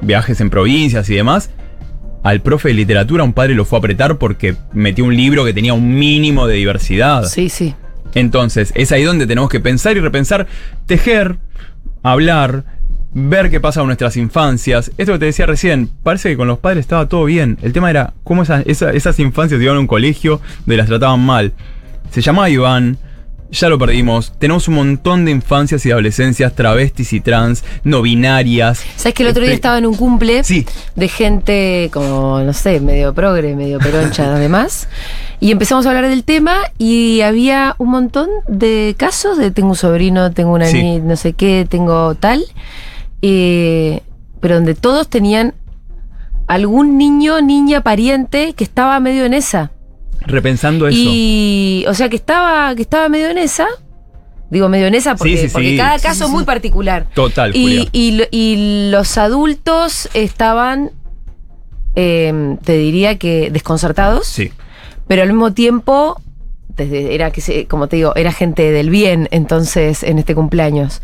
viajes 0.02 0.42
en 0.42 0.50
provincias 0.50 1.10
y 1.10 1.16
demás, 1.16 1.50
al 2.24 2.42
profe 2.42 2.70
de 2.70 2.74
literatura 2.76 3.24
un 3.24 3.34
padre 3.34 3.56
lo 3.56 3.66
fue 3.66 3.78
a 3.78 3.80
apretar 3.80 4.18
porque 4.18 4.56
metió 4.74 5.06
un 5.06 5.16
libro 5.16 5.46
que 5.46 5.54
tenía 5.54 5.74
un 5.74 5.96
mínimo 5.96 6.48
de 6.48 6.56
diversidad. 6.56 7.24
Sí, 7.26 7.50
sí. 7.50 7.76
Entonces, 8.16 8.72
es 8.76 8.92
ahí 8.92 9.04
donde 9.04 9.28
tenemos 9.28 9.50
que 9.50 9.60
pensar 9.60 9.96
y 9.96 10.00
repensar, 10.00 10.48
tejer, 10.86 11.38
hablar, 12.04 12.64
ver 13.18 13.50
qué 13.50 13.60
pasa 13.62 13.80
con 13.80 13.88
nuestras 13.88 14.18
infancias. 14.18 14.92
Esto 14.98 15.14
que 15.14 15.20
te 15.20 15.26
decía 15.26 15.46
recién, 15.46 15.90
parece 16.04 16.30
que 16.30 16.38
con 16.38 16.48
los 16.50 16.60
padres 16.60 16.82
estaba 16.82 17.08
todo 17.08 17.24
bien. 17.26 17.58
El 17.62 17.72
tema 17.74 17.90
era 17.90 18.14
cómo 18.26 18.44
esas, 18.44 18.64
esa- 18.68 18.92
esas 18.92 19.18
infancias 19.20 19.62
iban 19.62 19.78
a 19.78 19.80
un 19.80 19.88
colegio 19.88 20.42
donde 20.66 20.78
las 20.78 20.88
trataban 20.88 21.22
mal. 21.26 21.54
Se 22.12 22.22
llamaba 22.22 22.50
Iván. 22.50 22.98
Ya 23.52 23.70
lo 23.70 23.78
perdimos. 23.78 24.34
Tenemos 24.40 24.68
un 24.68 24.74
montón 24.74 25.24
de 25.24 25.32
infancias 25.32 25.86
y 25.86 25.92
adolescencias 25.92 26.56
travestis 26.56 27.14
y 27.14 27.22
trans, 27.22 27.64
no 27.84 28.02
binarias. 28.02 28.84
¿Sabes 28.98 29.14
que 29.14 29.24
el 29.24 29.30
otro 29.30 29.44
día 29.44 29.52
Espe- 29.52 29.56
estaba 29.56 29.78
en 29.78 29.86
un 29.86 29.96
cumple 29.96 30.44
Sí. 30.44 30.66
de 30.96 31.08
gente 31.08 31.90
como, 31.94 32.42
no 32.42 32.52
sé, 32.54 32.80
medio 32.82 33.14
progre, 33.14 33.56
medio 33.56 33.78
peroncha, 33.80 34.26
además? 34.36 34.90
Y 35.40 35.52
empezamos 35.52 35.86
a 35.86 35.90
hablar 35.90 36.10
del 36.10 36.24
tema 36.24 36.56
y 36.80 37.22
había 37.22 37.76
un 37.78 37.92
montón 37.92 38.30
de 38.48 38.96
casos 38.98 39.38
de 39.38 39.52
tengo 39.52 39.70
un 39.70 39.76
sobrino, 39.76 40.32
tengo 40.32 40.52
una 40.52 40.66
Sí. 40.66 40.82
ni- 40.82 41.00
no 41.00 41.16
sé 41.16 41.34
qué, 41.34 41.68
tengo 41.70 42.16
tal, 42.16 42.44
eh, 43.28 44.02
pero 44.40 44.56
donde 44.56 44.76
todos 44.76 45.10
tenían 45.10 45.56
algún 46.48 46.98
niño, 46.98 47.42
niña, 47.42 47.82
pariente 47.82 48.54
que 48.54 48.64
estaba 48.64 49.00
medio 49.00 49.26
en 49.26 49.34
esa. 49.34 49.72
Repensando 50.22 50.88
eso. 50.88 50.98
Y, 51.00 51.86
o 51.88 51.94
sea, 51.96 52.08
que 52.10 52.16
estaba, 52.16 52.76
que 52.76 52.84
estaba 52.84 53.10
medio 53.10 53.30
en 53.30 53.38
esa. 53.40 53.68
Digo 54.52 54.70
medio 54.70 54.86
en 54.86 54.94
esa 54.94 55.16
porque, 55.16 55.38
Sí, 55.38 55.48
sí, 55.48 55.54
porque 55.54 55.72
sí. 55.72 55.78
cada 55.78 55.98
caso 55.98 56.26
es 56.26 56.30
muy 56.30 56.44
particular. 56.44 57.08
Total. 57.16 57.56
Y, 57.56 57.90
y, 57.92 58.12
lo- 58.12 58.26
y 58.30 58.90
los 58.92 59.18
adultos 59.18 60.08
estaban, 60.14 60.92
eh, 61.96 62.58
te 62.64 62.78
diría 62.78 63.18
que 63.18 63.50
desconcertados, 63.52 64.28
Sí. 64.28 64.52
pero 65.08 65.24
al 65.24 65.30
mismo 65.30 65.54
tiempo, 65.54 66.22
desde, 66.78 67.16
era 67.16 67.32
que 67.32 67.66
como 67.68 67.88
te 67.88 67.96
digo, 67.96 68.16
era 68.16 68.32
gente 68.32 68.72
del 68.72 68.92
bien, 68.92 69.28
entonces, 69.32 70.04
en 70.04 70.20
este 70.20 70.36
cumpleaños. 70.36 71.02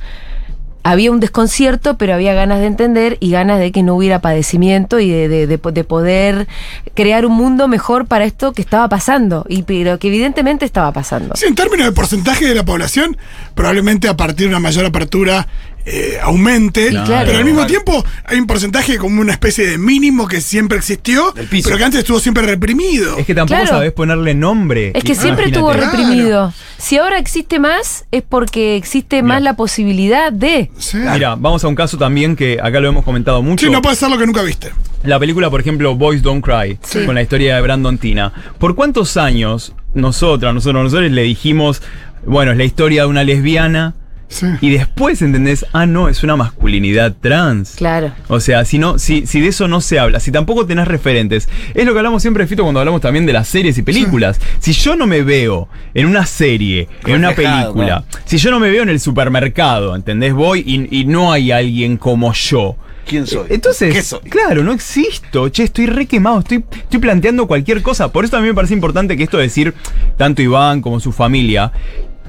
Había 0.83 1.11
un 1.11 1.19
desconcierto, 1.19 1.97
pero 1.97 2.13
había 2.15 2.33
ganas 2.33 2.59
de 2.59 2.65
entender 2.65 3.17
y 3.19 3.29
ganas 3.31 3.59
de 3.59 3.71
que 3.71 3.83
no 3.83 3.95
hubiera 3.95 4.19
padecimiento 4.19 4.99
y 4.99 5.09
de, 5.09 5.27
de- 5.27 5.47
de 5.47 5.57
po- 5.57 5.71
de 5.71 5.83
poder 5.83 6.47
crear 6.95 7.25
un 7.25 7.33
mundo 7.33 7.67
mejor 7.67 8.07
para 8.07 8.25
esto 8.25 8.51
que 8.53 8.61
estaba 8.61 8.89
pasando, 8.89 9.45
y 9.47 9.61
pero 9.63 9.99
que 9.99 10.07
evidentemente 10.07 10.65
estaba 10.65 10.91
pasando. 10.91 11.35
Sí, 11.35 11.45
en 11.45 11.55
términos 11.55 11.85
de 11.85 11.91
porcentaje 11.91 12.45
de 12.47 12.55
la 12.55 12.65
población, 12.65 13.15
probablemente 13.53 14.07
a 14.07 14.17
partir 14.17 14.45
de 14.47 14.49
una 14.49 14.59
mayor 14.59 14.85
apertura 14.85 15.47
eh, 15.85 16.17
aumente. 16.21 16.89
Claro. 16.89 17.25
Pero 17.25 17.37
al 17.39 17.45
mismo 17.45 17.59
Claro. 17.65 17.67
tiempo 17.83 18.05
hay 18.25 18.39
un 18.39 18.47
porcentaje 18.47 18.97
como 18.97 19.21
una 19.21 19.31
especie 19.33 19.67
de 19.67 19.77
mínimo 19.77 20.27
que 20.27 20.41
siempre 20.41 20.77
existió, 20.77 21.33
pero 21.63 21.77
que 21.77 21.83
antes 21.83 21.99
estuvo 21.99 22.19
siempre 22.19 22.43
reprimido. 22.43 23.17
Es 23.17 23.25
que 23.25 23.35
tampoco 23.35 23.59
Claro. 23.61 23.75
sabés 23.77 23.91
ponerle 23.93 24.33
nombre. 24.35 24.91
Es 24.95 25.03
que 25.03 25.15
siempre 25.15 25.47
imagínate. 25.47 25.51
estuvo 25.51 25.71
Claro. 25.71 25.91
reprimido. 25.91 26.53
Si 26.77 26.97
ahora 26.97 27.17
existe 27.19 27.59
más, 27.59 28.05
es 28.11 28.23
porque 28.27 28.75
existe 28.75 29.21
más 29.23 29.41
la 29.41 29.55
posibilidad 29.55 30.31
de. 30.31 30.71
Sí. 30.77 30.97
Mira, 30.97 31.35
vamos 31.35 31.63
a 31.63 31.67
un 31.67 31.75
caso 31.75 31.97
también 31.97 32.35
que 32.35 32.59
acá 32.61 32.79
lo 32.79 32.87
hemos 32.89 33.03
comentado 33.05 33.41
mucho. 33.41 33.65
Sí, 33.65 33.71
no 33.71 33.81
puede 33.81 33.95
ser 33.95 34.09
lo 34.09 34.17
que 34.17 34.25
nunca 34.25 34.41
viste. 34.41 34.71
La 35.03 35.19
película, 35.19 35.49
por 35.49 35.59
ejemplo, 35.61 35.95
Boys 35.95 36.21
Don't 36.21 36.43
Cry, 36.43 36.77
Sí. 36.83 37.05
con 37.05 37.15
la 37.15 37.21
historia 37.21 37.55
de 37.55 37.61
Brandon 37.61 37.97
Tina. 37.97 38.31
¿Por 38.59 38.75
cuántos 38.75 39.17
años 39.17 39.73
nosotras, 39.93 40.53
nosotros, 40.53 40.83
nosotros 40.83 41.11
le 41.11 41.23
dijimos, 41.23 41.81
bueno, 42.25 42.51
es 42.51 42.57
la 42.57 42.63
historia 42.63 43.03
de 43.03 43.07
una 43.07 43.23
lesbiana 43.23 43.95
Sí. 44.31 44.47
y 44.61 44.69
después 44.69 45.21
entendés, 45.21 45.65
ah, 45.73 45.85
no, 45.85 46.07
es 46.07 46.23
una 46.23 46.37
masculinidad 46.37 47.13
trans? 47.19 47.75
Claro. 47.75 48.13
O 48.29 48.39
sea, 48.39 48.63
si, 48.63 48.79
no, 48.79 48.97
si, 48.97 49.27
si 49.27 49.41
de 49.41 49.49
eso 49.49 49.67
no 49.67 49.81
se 49.81 49.99
habla, 49.99 50.21
si 50.21 50.31
tampoco 50.31 50.65
tenés 50.65 50.87
referentes, 50.87 51.49
es 51.73 51.85
lo 51.85 51.91
que 51.91 51.99
hablamos 51.99 52.21
siempre, 52.21 52.47
Fito, 52.47 52.63
cuando 52.63 52.79
hablamos 52.79 53.01
también 53.01 53.25
de 53.25 53.33
las 53.33 53.49
series 53.49 53.77
y 53.77 53.81
películas. 53.81 54.39
Si 54.59 54.71
yo 54.71 54.95
no 54.95 55.05
me 55.05 55.21
veo 55.21 55.67
en 55.93 56.07
una 56.07 56.25
serie, 56.25 56.87
en 57.05 57.15
una 57.15 57.35
película, 57.35 58.05
si 58.25 58.37
yo 58.37 58.51
no 58.51 58.59
me 58.59 58.69
veo 58.69 58.83
en 58.83 58.89
el 58.89 59.01
supermercado, 59.01 59.95
¿entendés? 59.95 60.33
Voy 60.33 60.63
y, 60.65 61.01
y 61.01 61.05
no 61.05 61.31
hay 61.31 61.51
alguien 61.51 61.97
como 61.97 62.31
yo. 62.33 62.77
¿Quién 63.05 63.27
soy? 63.27 63.47
Entonces, 63.49 63.93
¿Qué 63.93 64.01
soy? 64.01 64.19
claro, 64.29 64.63
no 64.63 64.71
existo. 64.71 65.49
Che, 65.49 65.63
estoy 65.63 65.87
re 65.87 66.05
quemado, 66.05 66.39
estoy, 66.39 66.63
estoy 66.71 66.99
planteando 66.99 67.47
cualquier 67.47 67.81
cosa. 67.81 68.11
Por 68.11 68.23
eso 68.23 68.31
también 68.31 68.53
me 68.53 68.55
parece 68.55 68.73
importante 68.73 69.17
que 69.17 69.23
esto 69.23 69.37
de 69.37 69.43
decir, 69.43 69.73
tanto 70.17 70.41
Iván 70.41 70.81
como 70.81 70.99
su 70.99 71.11
familia, 71.11 71.71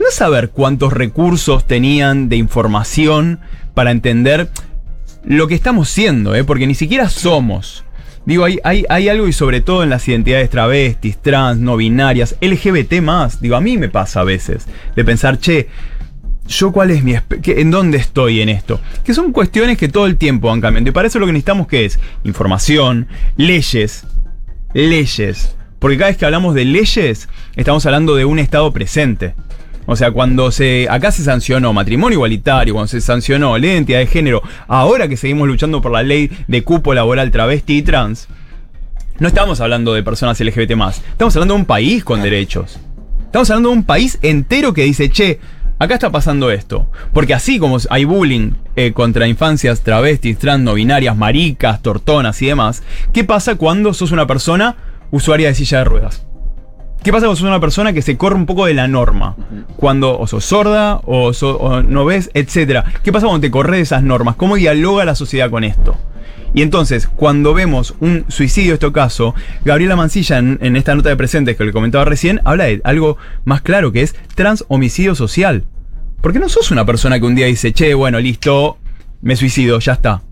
no 0.02 0.10
saber 0.10 0.50
cuántos 0.50 0.92
recursos 0.92 1.66
tenían 1.66 2.28
de 2.28 2.36
información 2.36 3.40
para 3.74 3.90
entender 3.90 4.50
lo 5.24 5.46
que 5.48 5.54
estamos 5.54 5.88
siendo, 5.88 6.34
¿eh? 6.34 6.44
porque 6.44 6.66
ni 6.66 6.74
siquiera 6.74 7.08
somos. 7.08 7.84
Digo, 8.24 8.44
hay, 8.44 9.08
algo 9.08 9.26
y 9.26 9.32
sobre 9.32 9.60
todo 9.60 9.82
en 9.82 9.90
las 9.90 10.06
identidades 10.06 10.48
travestis, 10.48 11.18
trans, 11.18 11.58
no 11.58 11.76
binarias, 11.76 12.36
LGBT 12.40 13.00
más. 13.00 13.40
Digo, 13.40 13.56
a 13.56 13.60
mí 13.60 13.78
me 13.78 13.88
pasa 13.88 14.20
a 14.20 14.24
veces 14.24 14.66
de 14.94 15.04
pensar, 15.04 15.38
che, 15.38 15.68
yo 16.46 16.72
cuál 16.72 16.90
es 16.90 17.02
mi 17.02 17.14
en 17.14 17.70
dónde 17.70 17.98
estoy 17.98 18.40
en 18.40 18.48
esto 18.48 18.80
que 19.04 19.14
son 19.14 19.32
cuestiones 19.32 19.78
que 19.78 19.88
todo 19.88 20.06
el 20.06 20.16
tiempo 20.16 20.48
van 20.48 20.60
cambiando 20.60 20.90
y 20.90 20.92
para 20.92 21.06
eso 21.06 21.20
lo 21.20 21.26
que 21.26 21.32
necesitamos 21.32 21.68
que 21.68 21.84
es 21.84 22.00
información 22.24 23.06
leyes 23.36 24.04
leyes 24.74 25.54
porque 25.78 25.96
cada 25.96 26.10
vez 26.10 26.16
que 26.16 26.24
hablamos 26.24 26.56
de 26.56 26.64
leyes 26.64 27.28
estamos 27.54 27.86
hablando 27.86 28.16
de 28.16 28.24
un 28.24 28.40
estado 28.40 28.72
presente 28.72 29.34
o 29.86 29.96
sea, 29.96 30.10
cuando 30.12 30.50
se. 30.50 30.86
Acá 30.88 31.10
se 31.10 31.24
sancionó 31.24 31.72
matrimonio 31.72 32.16
igualitario, 32.16 32.74
cuando 32.74 32.88
se 32.88 33.00
sancionó 33.00 33.54
de 33.54 33.68
identidad 33.68 33.98
de 33.98 34.06
género, 34.06 34.42
ahora 34.68 35.08
que 35.08 35.16
seguimos 35.16 35.48
luchando 35.48 35.82
por 35.82 35.92
la 35.92 36.02
ley 36.02 36.30
de 36.46 36.62
cupo 36.62 36.94
laboral 36.94 37.30
travesti 37.30 37.78
y 37.78 37.82
trans, 37.82 38.28
no 39.18 39.28
estamos 39.28 39.60
hablando 39.60 39.94
de 39.94 40.02
personas 40.02 40.40
LGBT 40.40 40.72
estamos 40.72 41.36
hablando 41.36 41.54
de 41.54 41.60
un 41.60 41.66
país 41.66 42.04
con 42.04 42.22
derechos. 42.22 42.78
Estamos 43.26 43.50
hablando 43.50 43.70
de 43.70 43.76
un 43.76 43.84
país 43.84 44.18
entero 44.22 44.74
que 44.74 44.84
dice, 44.84 45.10
che, 45.10 45.40
acá 45.78 45.94
está 45.94 46.10
pasando 46.10 46.50
esto. 46.50 46.88
Porque 47.12 47.34
así 47.34 47.58
como 47.58 47.78
hay 47.90 48.04
bullying 48.04 48.52
eh, 48.76 48.92
contra 48.92 49.26
infancias 49.26 49.80
travestis, 49.80 50.38
trans, 50.38 50.62
no 50.62 50.74
binarias, 50.74 51.16
maricas, 51.16 51.82
tortonas 51.82 52.40
y 52.42 52.46
demás, 52.46 52.82
¿qué 53.12 53.24
pasa 53.24 53.56
cuando 53.56 53.94
sos 53.94 54.12
una 54.12 54.26
persona 54.26 54.76
usuaria 55.10 55.48
de 55.48 55.54
silla 55.54 55.78
de 55.78 55.84
ruedas? 55.84 56.26
¿Qué 57.02 57.10
pasa 57.10 57.26
cuando 57.26 57.36
sos 57.36 57.48
una 57.48 57.58
persona 57.60 57.92
que 57.92 58.00
se 58.02 58.16
corre 58.16 58.36
un 58.36 58.46
poco 58.46 58.66
de 58.66 58.74
la 58.74 58.86
norma? 58.86 59.34
Cuando 59.76 60.18
o 60.18 60.26
sos 60.28 60.44
sorda 60.44 61.00
o, 61.04 61.32
so- 61.32 61.56
o 61.58 61.82
no 61.82 62.04
ves, 62.04 62.30
etcétera. 62.32 62.84
¿Qué 63.02 63.12
pasa 63.12 63.26
cuando 63.26 63.40
te 63.44 63.50
corres 63.50 63.76
de 63.78 63.82
esas 63.82 64.02
normas? 64.04 64.36
¿Cómo 64.36 64.54
dialoga 64.56 65.04
la 65.04 65.16
sociedad 65.16 65.50
con 65.50 65.64
esto? 65.64 65.96
Y 66.54 66.62
entonces, 66.62 67.08
cuando 67.08 67.54
vemos 67.54 67.94
un 68.00 68.24
suicidio, 68.28 68.74
este 68.74 68.92
caso, 68.92 69.34
Gabriela 69.64 69.96
Mancilla, 69.96 70.38
en, 70.38 70.58
en 70.62 70.76
esta 70.76 70.94
nota 70.94 71.08
de 71.08 71.16
presentes 71.16 71.56
que 71.56 71.64
le 71.64 71.72
comentaba 71.72 72.04
recién, 72.04 72.40
habla 72.44 72.64
de 72.64 72.80
algo 72.84 73.16
más 73.44 73.62
claro 73.62 73.90
que 73.90 74.02
es 74.02 74.14
trans 74.36 74.64
homicidio 74.68 75.14
social. 75.14 75.64
Porque 76.20 76.38
no 76.38 76.48
sos 76.48 76.70
una 76.70 76.84
persona 76.84 77.18
que 77.18 77.26
un 77.26 77.34
día 77.34 77.46
dice, 77.46 77.72
che, 77.72 77.94
bueno, 77.94 78.20
listo, 78.20 78.78
me 79.22 79.34
suicido, 79.34 79.78
ya 79.80 79.94
está. 79.94 80.22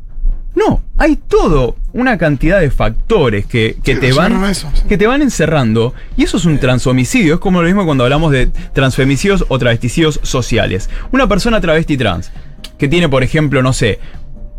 No, 0.55 0.83
hay 0.99 1.17
todo 1.17 1.77
una 1.93 2.19
cantidad 2.19 2.61
de 2.61 2.71
factores 2.71 3.47
que, 3.47 3.77
que 3.85 3.95
Sí, 3.95 4.01
te 4.01 4.13
van 4.13 4.45
eso, 4.45 4.69
sí. 4.75 4.83
que 4.89 4.99
te 4.99 5.07
van 5.07 5.23
encerrando 5.23 5.95
y 6.17 6.25
eso 6.25 6.37
es 6.39 6.45
un 6.45 6.59
transhomicidio, 6.59 7.35
es 7.35 7.41
como 7.41 7.61
lo 7.63 7.67
mismo 7.69 7.85
cuando 7.85 8.03
hablamos 8.05 8.33
de 8.33 8.49
transfemicidios 8.73 9.45
o 9.49 9.59
travesticidios 9.59 10.19
sociales. 10.25 10.91
Una 11.13 11.29
persona 11.29 11.61
travesti 11.61 11.97
trans 11.97 12.33
que 12.79 12.89
tiene, 12.89 13.09
por 13.09 13.23
ejemplo, 13.23 13.63
no 13.63 13.73
sé, 13.73 14.01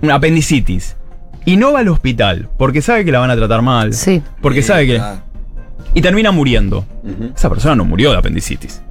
una 0.02 0.16
apendicitis 0.16 0.96
y 1.46 1.58
no 1.58 1.74
va 1.74 1.80
al 1.80 1.90
hospital 1.90 2.48
porque 2.58 2.82
sabe 2.82 3.04
que 3.04 3.12
la 3.12 3.20
van 3.20 3.32
a 3.32 3.36
tratar 3.36 3.62
mal, 3.62 3.94
Sí. 3.94 4.22
porque 4.42 4.62
Sí, 4.62 4.68
sabe 4.70 4.88
que 4.88 5.02
y 5.94 6.02
termina 6.02 6.32
muriendo. 6.32 6.86
Esa 7.36 7.50
persona 7.50 7.76
no 7.76 7.84
murió 7.84 8.12
de 8.12 8.18
apendicitis. 8.18 8.82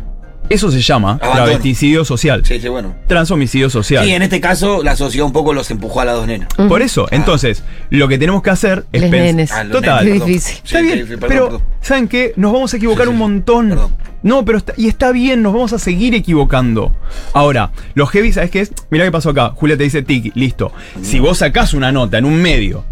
Eso 0.50 0.70
se 0.70 0.80
llama 0.80 1.12
Abandono. 1.12 1.44
travesticidio 1.44 2.04
social. 2.04 2.44
Sí, 2.44 2.60
sí, 2.60 2.68
bueno. 2.68 2.94
Transhomicidio 3.06 3.70
social. 3.70 4.04
Sí, 4.04 4.12
en 4.12 4.22
este 4.22 4.40
caso 4.40 4.82
la 4.82 4.96
sociedad 4.96 5.24
un 5.24 5.32
poco 5.32 5.54
los 5.54 5.70
empujó 5.70 6.00
a 6.00 6.04
las 6.04 6.16
dos 6.16 6.26
nenas. 6.26 6.48
Por 6.68 6.82
eso, 6.82 7.06
entonces, 7.12 7.62
lo 7.88 8.08
que 8.08 8.18
tenemos 8.18 8.42
que 8.42 8.50
hacer 8.50 8.84
es 8.92 9.00
Les 9.00 9.10
nenes. 9.10 9.52
Ah, 9.52 9.64
Total. 9.70 10.04
nenes, 10.04 10.26
difícil. 10.26 10.56
Sí, 10.56 10.60
Está 10.64 10.80
bien, 10.80 10.98
sí, 10.98 11.04
perdón, 11.04 11.28
pero 11.28 11.44
perdón. 11.44 11.62
¿saben 11.80 12.08
qué? 12.08 12.32
Nos 12.36 12.52
vamos 12.52 12.74
a 12.74 12.76
equivocar 12.76 13.06
Sí, 13.06 13.10
sí, 13.10 13.12
un 13.12 13.18
montón. 13.18 13.68
Perdón. 13.70 13.96
No, 14.22 14.44
pero 14.44 14.58
está, 14.58 14.74
y 14.76 14.88
está 14.88 15.12
bien, 15.12 15.40
nos 15.42 15.52
vamos 15.54 15.72
a 15.72 15.78
seguir 15.78 16.14
equivocando. 16.14 16.92
Ahora, 17.32 17.70
los 17.94 18.10
heavy, 18.10 18.32
¿sabes 18.32 18.50
qué 18.50 18.60
es? 18.60 18.72
Mirá 18.90 19.04
qué 19.04 19.12
pasó 19.12 19.30
acá. 19.30 19.52
Julia 19.54 19.78
te 19.78 19.84
dice, 19.84 20.02
tiki, 20.02 20.32
listo. 20.34 20.72
Si 21.00 21.20
vos 21.20 21.38
sacás 21.38 21.72
una 21.74 21.90
nota 21.92 22.18
en 22.18 22.24
un 22.26 22.42
medio 22.42 22.84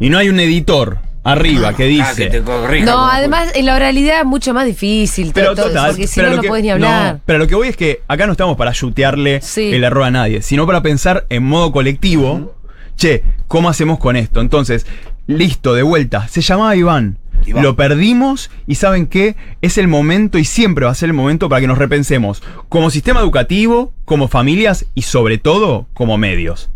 y 0.00 0.08
no 0.08 0.18
hay 0.18 0.28
un 0.30 0.40
editor 0.40 0.98
arriba 1.24 1.68
que 1.68 1.74
Ah, 1.74 1.76
que 1.76 1.84
dice. 1.86 2.26
te 2.30 2.42
corrija, 2.42 2.84
No, 2.86 3.06
además 3.08 3.52
en 3.54 3.66
la 3.66 3.76
oralidad 3.76 4.20
es 4.20 4.26
mucho 4.26 4.52
más 4.54 4.66
difícil. 4.66 5.30
Pero 5.34 5.54
todo, 5.54 5.66
total, 5.68 5.90
porque 5.90 6.06
si 6.06 6.16
pero 6.16 6.30
no, 6.30 6.36
no 6.36 6.42
que- 6.42 6.48
podés 6.48 6.64
ni 6.64 6.70
hablar. 6.70 7.20
pero 7.24 7.38
lo 7.38 7.46
que 7.46 7.54
voy 7.54 7.68
es 7.68 7.76
que 7.76 8.02
acá 8.08 8.26
no 8.26 8.32
estamos 8.32 8.56
para 8.56 8.72
chutearle 8.72 9.40
Sí. 9.40 9.72
el 9.72 9.84
error 9.84 10.04
a 10.04 10.10
nadie, 10.10 10.42
sino 10.42 10.66
para 10.66 10.82
pensar 10.82 11.26
en 11.28 11.44
modo 11.44 11.70
colectivo. 11.72 12.56
Che, 12.96 13.22
¿cómo 13.48 13.68
hacemos 13.68 13.98
con 13.98 14.16
esto? 14.16 14.40
Entonces, 14.40 14.86
listo, 15.26 15.74
de 15.74 15.82
vuelta. 15.82 16.28
Se 16.28 16.40
llamaba 16.42 16.76
Iván. 16.76 17.18
Iván. 17.46 17.64
Lo 17.64 17.74
perdimos 17.74 18.50
y 18.68 18.76
saben 18.76 19.06
qué? 19.06 19.34
Es 19.62 19.78
el 19.78 19.88
momento 19.88 20.38
y 20.38 20.44
siempre 20.44 20.84
va 20.84 20.92
a 20.92 20.94
ser 20.94 21.08
el 21.08 21.14
momento 21.14 21.48
para 21.48 21.60
que 21.60 21.66
nos 21.66 21.78
repensemos 21.78 22.42
como 22.68 22.90
sistema 22.90 23.20
educativo, 23.20 23.92
como 24.04 24.28
familias 24.28 24.84
y 24.94 25.02
sobre 25.02 25.38
todo 25.38 25.86
como 25.94 26.18
medios. 26.18 26.70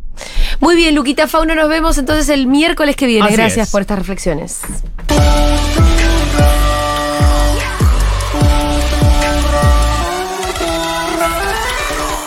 Muy 0.60 0.76
bien, 0.76 0.94
Luquita 0.94 1.28
Fauno, 1.28 1.54
nos 1.54 1.68
vemos 1.68 1.98
entonces 1.98 2.28
el 2.28 2.46
miércoles 2.46 2.96
que 2.96 3.06
viene. 3.06 3.30
Gracias 3.30 3.70
por 3.70 3.82
estas 3.82 3.98
reflexiones. 3.98 4.60